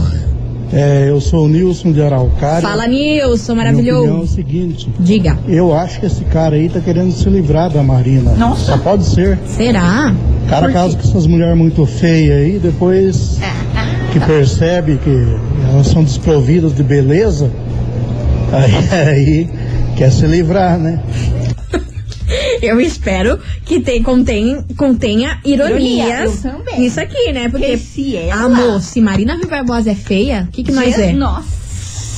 É, 0.72 1.06
eu 1.08 1.20
sou 1.20 1.46
o 1.46 1.48
Nilson 1.48 1.92
de 1.92 2.02
Araucária. 2.02 2.60
Fala, 2.60 2.86
Nilson, 2.86 3.54
Minha 3.54 3.72
opinião 3.72 3.96
é 3.96 4.00
o 4.00 4.04
maravilhoso. 4.04 4.34
seguinte. 4.34 4.88
Diga. 5.00 5.38
Eu 5.48 5.74
acho 5.74 5.98
que 6.00 6.06
esse 6.06 6.24
cara 6.24 6.56
aí 6.56 6.68
tá 6.68 6.78
querendo 6.80 7.10
se 7.12 7.28
livrar 7.28 7.70
da 7.70 7.82
Marina. 7.82 8.32
Nossa. 8.32 8.72
Só 8.72 8.78
pode 8.78 9.04
ser. 9.04 9.38
Será? 9.46 10.14
Cara 10.48 10.62
Por 10.62 10.68
quê? 10.68 10.72
casa 10.74 10.96
com 10.96 11.08
essas 11.08 11.26
mulheres 11.26 11.56
muito 11.56 11.84
feias 11.86 12.38
aí, 12.38 12.58
depois 12.58 13.38
que 14.12 14.20
percebe 14.20 14.98
que 14.98 15.10
elas 15.70 15.86
são 15.88 16.02
desprovidas 16.02 16.74
de 16.74 16.82
beleza, 16.82 17.50
aí, 18.52 18.88
aí 19.08 19.50
quer 19.96 20.10
se 20.10 20.26
livrar, 20.26 20.78
né? 20.78 21.02
Eu 22.60 22.80
espero 22.80 23.38
que 23.64 23.80
tem, 23.80 24.02
contém, 24.02 24.62
contenha 24.76 25.38
Ironia, 25.44 26.04
ironias 26.06 26.40
também. 26.40 26.80
nisso 26.80 27.00
aqui, 27.00 27.32
né? 27.32 27.48
Porque, 27.48 27.66
Porque 27.66 27.78
se 27.78 28.16
ela- 28.16 28.42
amor, 28.44 28.80
se 28.82 29.00
Marina 29.00 29.34
Rui 29.36 29.46
Barbosa 29.46 29.90
é 29.90 29.94
feia, 29.94 30.46
o 30.48 30.52
que, 30.52 30.62
que 30.62 30.72
nós 30.72 30.98
é? 30.98 31.12
Nossa. 31.12 31.57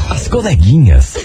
As 0.10 0.28
coleguinhas. 0.28 1.16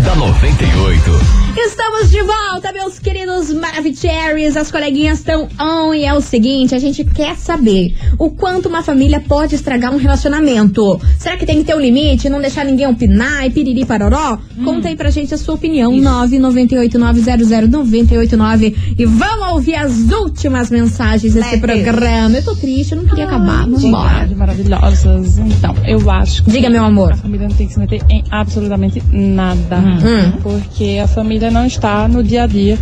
da 0.00 0.14
98. 0.14 1.41
Estamos 1.54 2.10
de 2.10 2.22
volta, 2.22 2.72
meus 2.72 2.98
queridos 2.98 3.52
Maravicheries. 3.52 4.56
As 4.56 4.70
coleguinhas 4.70 5.18
estão 5.18 5.46
on 5.60 5.92
e 5.92 6.02
é 6.04 6.14
o 6.14 6.20
seguinte: 6.20 6.74
a 6.74 6.78
gente 6.78 7.04
quer 7.04 7.36
saber 7.36 7.94
o 8.18 8.30
quanto 8.30 8.68
uma 8.70 8.82
família 8.82 9.20
pode 9.20 9.54
estragar 9.54 9.92
um 9.92 9.98
relacionamento. 9.98 10.98
Será 11.18 11.36
que 11.36 11.44
tem 11.44 11.58
que 11.58 11.64
ter 11.64 11.74
um 11.76 11.80
limite? 11.80 12.30
Não 12.30 12.40
deixar 12.40 12.64
ninguém 12.64 12.86
opinar 12.86 13.46
e 13.46 13.50
piriri 13.50 13.84
paroró? 13.84 14.38
Conta 14.64 14.88
aí 14.88 14.96
pra 14.96 15.10
gente 15.10 15.34
a 15.34 15.38
sua 15.38 15.54
opinião. 15.54 15.92
998900989 15.92 18.74
e 18.98 19.04
vamos 19.04 19.48
ouvir 19.52 19.74
as 19.74 19.92
últimas 20.10 20.70
mensagens 20.70 21.34
desse 21.34 21.58
programa. 21.58 22.34
Eu 22.36 22.44
tô 22.44 22.56
triste, 22.56 22.92
eu 22.92 23.02
não 23.02 23.08
queria 23.08 23.26
acabar. 23.26 23.66
Vambora. 23.68 24.26
Maravilhosas. 24.34 25.36
Então, 25.38 25.74
eu 25.86 26.10
acho 26.10 26.42
que 26.44 26.50
Diga, 26.50 26.70
meu 26.70 26.82
amor. 26.84 27.12
a 27.12 27.16
família 27.16 27.46
não 27.46 27.54
tem 27.54 27.66
que 27.66 27.74
se 27.74 27.78
meter 27.78 28.00
em 28.08 28.24
absolutamente 28.30 29.02
nada. 29.12 29.76
Hum. 29.78 30.32
Porque 30.42 30.98
a 31.02 31.06
família 31.06 31.41
não 31.50 31.66
está 31.66 32.06
no 32.08 32.22
dia 32.22 32.44
a 32.44 32.46
dia 32.46 32.78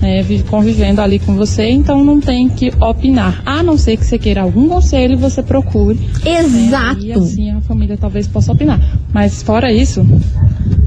né, 0.00 0.22
vi- 0.22 0.42
convivendo 0.42 1.00
ali 1.00 1.18
com 1.18 1.34
você, 1.36 1.68
então 1.70 2.04
não 2.04 2.20
tem 2.20 2.48
que 2.48 2.72
opinar. 2.80 3.42
A 3.46 3.62
não 3.62 3.78
ser 3.78 3.96
que 3.96 4.04
você 4.04 4.18
queira 4.18 4.42
algum 4.42 4.68
conselho, 4.68 5.16
você 5.16 5.42
procure. 5.42 5.98
Exato. 6.26 7.00
Né, 7.00 7.06
e 7.06 7.12
assim 7.12 7.50
a 7.52 7.60
família 7.60 7.96
talvez 7.98 8.26
possa 8.26 8.52
opinar. 8.52 8.80
Mas 9.12 9.42
fora 9.42 9.72
isso, 9.72 10.04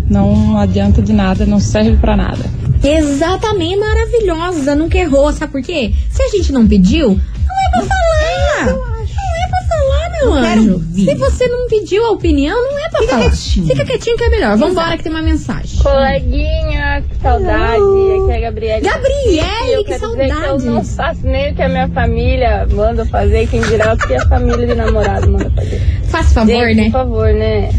não 0.10 0.58
adianta 0.58 1.02
de 1.02 1.14
nada, 1.14 1.46
não 1.46 1.60
serve 1.60 1.96
pra 1.98 2.16
nada. 2.16 2.46
Exatamente 2.84 3.78
maravilhosa, 3.78 4.76
nunca 4.76 4.98
errou, 4.98 5.32
sabe 5.34 5.52
por 5.52 5.62
quê? 5.62 5.94
Se 6.10 6.22
a 6.22 6.28
gente 6.30 6.52
não 6.52 6.68
pediu, 6.68 7.10
não 7.10 7.16
é 7.18 7.70
pra 7.72 7.82
falar. 7.82 8.76
Não 8.76 9.04
é 9.04 9.48
pra 9.50 9.68
falar, 9.68 10.10
meu 10.22 10.34
anjo. 10.34 10.84
Se 10.94 11.16
você 11.16 11.48
não 11.48 11.68
pediu 11.68 12.06
a 12.06 12.12
opinião, 12.12 12.56
não 12.56 12.86
é 12.86 12.90
pra 12.90 13.00
Fica 13.02 13.12
falar. 13.14 13.30
quietinho. 13.30 13.68
Fica 13.68 13.86
quietinho 13.86 14.18
que 14.18 14.24
é 14.24 14.30
melhor. 14.30 14.58
Vambora 14.58 14.98
que 14.98 15.04
tem 15.04 15.12
uma 15.12 15.22
mensagem. 15.22 15.80
Coleguinha, 15.82 16.87
que 17.02 17.16
saudade. 17.18 17.76
Aqui 17.76 18.32
é 18.32 18.38
a 18.38 18.40
Gabriele. 18.42 18.82
Gabriele, 18.82 19.84
que 19.86 20.00
dizer 20.00 20.28
que 20.28 20.46
eu 20.46 20.60
não 20.60 20.84
faço 20.84 21.26
nem 21.26 21.52
o 21.52 21.56
que 21.56 21.62
a 21.62 21.70
minha 21.70 21.88
família 21.90 22.68
manda 22.72 23.06
fazer, 23.06 23.48
quem 23.48 23.62
dirá 23.62 23.94
o 23.94 23.98
que 23.98 24.14
a 24.14 24.28
família 24.28 24.68
de 24.68 24.76
namorado 24.76 25.30
manda 25.30 25.50
fazer. 25.52 25.82
Faz 26.06 26.34
favor, 26.34 26.52
Gente, 26.52 26.76
né? 26.76 26.84
Por 26.86 26.92
favor, 26.92 27.34
né? 27.34 27.70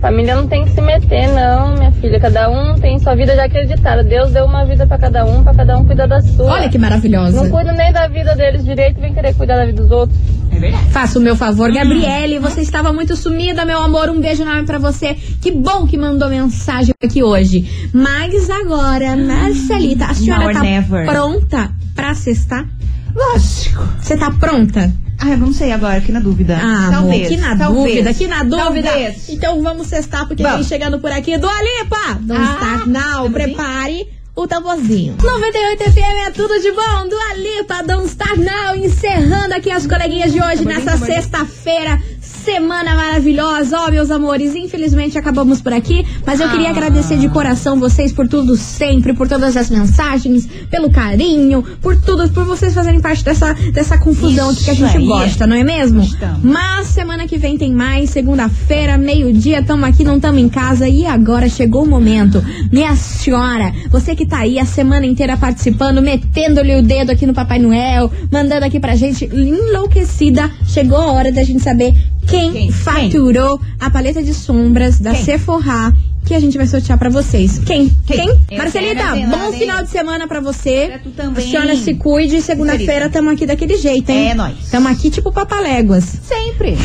Família 0.00 0.34
não 0.36 0.46
tem 0.46 0.64
que 0.64 0.70
se 0.72 0.82
meter, 0.82 1.28
não, 1.28 1.76
minha 1.76 1.90
filha. 1.92 2.20
Cada 2.20 2.50
um 2.50 2.74
tem 2.74 2.98
sua 2.98 3.14
vida 3.14 3.34
já 3.34 3.46
acreditada. 3.46 4.04
Deus 4.04 4.32
deu 4.32 4.44
uma 4.44 4.62
vida 4.66 4.86
pra 4.86 4.98
cada 4.98 5.24
um, 5.24 5.42
pra 5.42 5.54
cada 5.54 5.78
um 5.78 5.86
cuidar 5.86 6.06
da 6.06 6.20
sua. 6.20 6.52
Olha 6.52 6.68
que 6.68 6.76
maravilhosa. 6.76 7.42
Não 7.42 7.50
cuida 7.50 7.72
nem 7.72 7.90
da 7.90 8.06
vida 8.06 8.36
deles 8.36 8.62
direito, 8.64 9.00
vem 9.00 9.14
querer 9.14 9.34
cuidar 9.34 9.56
da 9.56 9.64
vida 9.64 9.80
dos 9.80 9.90
outros. 9.90 10.18
É 10.54 10.58
verdade. 10.60 10.90
Faça 10.90 11.18
o 11.18 11.22
meu 11.22 11.34
favor, 11.36 11.72
Gabriele. 11.72 12.38
Você 12.38 12.60
estava 12.60 12.92
muito 12.92 13.16
sumida, 13.16 13.64
meu 13.64 13.78
amor. 13.78 14.08
Um 14.10 14.20
beijo 14.20 14.42
enorme 14.42 14.64
pra 14.64 14.78
você. 14.78 15.14
Que 15.40 15.50
bom 15.50 15.86
que 15.86 15.96
mandou 15.96 16.28
mensagem 16.28 16.94
aqui 17.02 17.22
hoje. 17.22 17.88
Mas 17.92 18.48
agora, 18.50 19.16
Marcelita, 19.16 20.06
a 20.06 20.14
senhora 20.14 20.40
Now 20.40 20.48
or 20.48 20.54
tá 20.54 20.60
never. 20.62 21.06
pronta 21.06 21.72
pra 21.94 22.14
cestar? 22.14 22.66
Lógico. 23.14 23.82
Você 24.00 24.16
tá 24.16 24.30
pronta? 24.30 24.92
Ah, 25.18 25.30
eu 25.30 25.38
não 25.38 25.52
sei 25.52 25.70
agora, 25.72 25.96
aqui 25.98 26.10
na 26.10 26.18
dúvida. 26.20 26.56
Ah, 26.60 26.88
talvez. 26.90 27.26
amor, 27.26 27.28
que 27.28 27.36
na 27.36 27.56
talvez. 27.56 27.86
dúvida, 27.88 28.14
que 28.14 28.26
na 28.26 28.42
dúvida. 28.42 28.88
Talvez. 28.90 29.28
Então 29.28 29.62
vamos 29.62 29.86
cestar, 29.86 30.26
porque 30.26 30.42
Vamos. 30.42 30.58
vem 30.60 30.68
chegando 30.68 30.98
por 30.98 31.10
aqui 31.12 31.38
do 31.38 31.48
Alipa. 31.48 32.18
Don't 32.20 32.42
Ah, 32.42 32.54
start 32.56 32.86
now. 32.88 33.02
tamborzinho? 33.24 33.30
Prepare 33.32 34.06
o 34.36 34.46
tamborzinho. 34.46 35.16
98 35.22 35.84
FM 35.84 36.26
é 36.26 36.30
tudo 36.30 36.60
de 36.60 36.72
bom. 36.72 37.08
Do 37.08 37.16
Alipa, 37.30 37.82
Don't 37.84 38.06
start 38.08 38.38
now. 38.38 38.74
Encerrando 38.76 39.54
aqui 39.54 39.70
as 39.70 39.86
coleguinhas 39.86 40.32
de 40.32 40.42
hoje 40.42 40.64
nessa 40.64 40.96
sexta-feira. 40.96 42.02
Semana 42.44 42.94
maravilhosa, 42.94 43.78
ó, 43.80 43.90
meus 43.90 44.10
amores. 44.10 44.54
Infelizmente 44.54 45.16
acabamos 45.16 45.62
por 45.62 45.72
aqui, 45.72 46.04
mas 46.26 46.40
eu 46.40 46.46
Ah. 46.46 46.50
queria 46.50 46.68
agradecer 46.70 47.16
de 47.16 47.26
coração 47.30 47.80
vocês 47.80 48.12
por 48.12 48.28
tudo 48.28 48.54
sempre, 48.54 49.14
por 49.14 49.26
todas 49.26 49.56
as 49.56 49.70
mensagens, 49.70 50.46
pelo 50.70 50.90
carinho, 50.90 51.62
por 51.80 51.96
tudo, 51.96 52.28
por 52.30 52.44
vocês 52.44 52.74
fazerem 52.74 53.00
parte 53.00 53.24
dessa, 53.24 53.54
dessa 53.72 53.96
confusão 53.96 54.50
aqui 54.50 54.64
que 54.64 54.70
a 54.70 54.74
gente 54.74 54.96
aí. 54.98 55.06
gosta, 55.06 55.46
não 55.46 55.56
é 55.56 55.64
mesmo? 55.64 56.00
Gostamos. 56.02 56.40
Mas 56.42 56.88
semana 56.88 57.26
que 57.26 57.38
vem 57.38 57.56
tem 57.56 57.72
mais, 57.72 58.10
segunda-feira, 58.10 58.98
meio-dia, 58.98 59.62
tamo 59.62 59.86
aqui, 59.86 60.04
não 60.04 60.20
tamo 60.20 60.38
em 60.38 60.48
casa 60.48 60.86
e 60.86 61.06
agora 61.06 61.48
chegou 61.48 61.84
o 61.84 61.88
momento. 61.88 62.44
Minha 62.70 62.94
senhora, 62.94 63.72
você 63.90 64.14
que 64.14 64.26
tá 64.26 64.40
aí 64.40 64.58
a 64.58 64.66
semana 64.66 65.06
inteira 65.06 65.36
participando, 65.38 66.02
metendo-lhe 66.02 66.76
o 66.78 66.82
dedo 66.82 67.10
aqui 67.10 67.24
no 67.26 67.32
Papai 67.32 67.58
Noel, 67.58 68.12
mandando 68.30 68.66
aqui 68.66 68.78
pra 68.78 68.94
gente 68.94 69.24
enlouquecida, 69.32 70.50
chegou 70.66 70.98
a 70.98 71.12
hora 71.12 71.32
da 71.32 71.42
gente 71.42 71.62
saber 71.62 71.94
quem, 72.26 72.52
Quem? 72.52 72.70
faturou 72.72 73.60
a 73.78 73.90
paleta 73.90 74.22
de 74.22 74.34
sombras 74.34 74.98
da 74.98 75.12
Quem? 75.12 75.24
Sephora 75.24 75.94
que 76.24 76.34
a 76.34 76.40
gente 76.40 76.56
vai 76.56 76.66
sortear 76.66 76.98
pra 76.98 77.10
vocês. 77.10 77.58
Quem? 77.58 77.94
Quem? 78.06 78.28
Eu 78.50 78.58
Marcelita, 78.58 79.12
ver 79.12 79.26
bom 79.26 79.52
final 79.52 79.82
de 79.82 79.90
semana 79.90 80.26
pra 80.26 80.40
você. 80.40 80.86
Pra 80.88 80.98
tu 80.98 81.10
também. 81.10 81.44
A 81.44 81.46
senhora 81.46 81.76
se 81.76 81.94
cuide. 81.94 82.40
Segunda-feira 82.40 83.10
tamo 83.10 83.30
aqui 83.30 83.44
daquele 83.44 83.76
jeito, 83.76 84.10
hein? 84.10 84.30
É 84.30 84.34
nóis. 84.34 84.70
Tamo 84.70 84.88
aqui 84.88 85.10
tipo 85.10 85.30
papaléguas. 85.30 86.04
Sempre. 86.22 86.76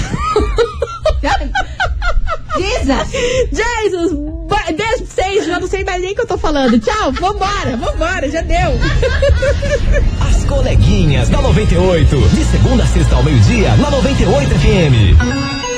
Jesus. 2.59 3.07
Jesus, 3.51 4.11
beijo 4.75 5.05
já 5.43 5.59
não 5.59 5.67
sei 5.67 5.83
mais 5.83 6.01
nem 6.01 6.11
o 6.11 6.15
que 6.15 6.21
eu 6.21 6.27
tô 6.27 6.37
falando. 6.37 6.79
Tchau, 6.79 7.11
vambora, 7.13 7.77
vambora, 7.77 8.29
já 8.29 8.41
deu. 8.41 8.71
As 10.29 10.43
coleguinhas 10.45 11.29
da 11.29 11.41
98. 11.41 12.17
De 12.29 12.43
segunda 12.45 12.83
a 12.83 12.87
sexta 12.87 13.15
ao 13.15 13.23
meio-dia, 13.23 13.75
na 13.77 13.89
98 13.91 14.49
FM. 14.49 15.68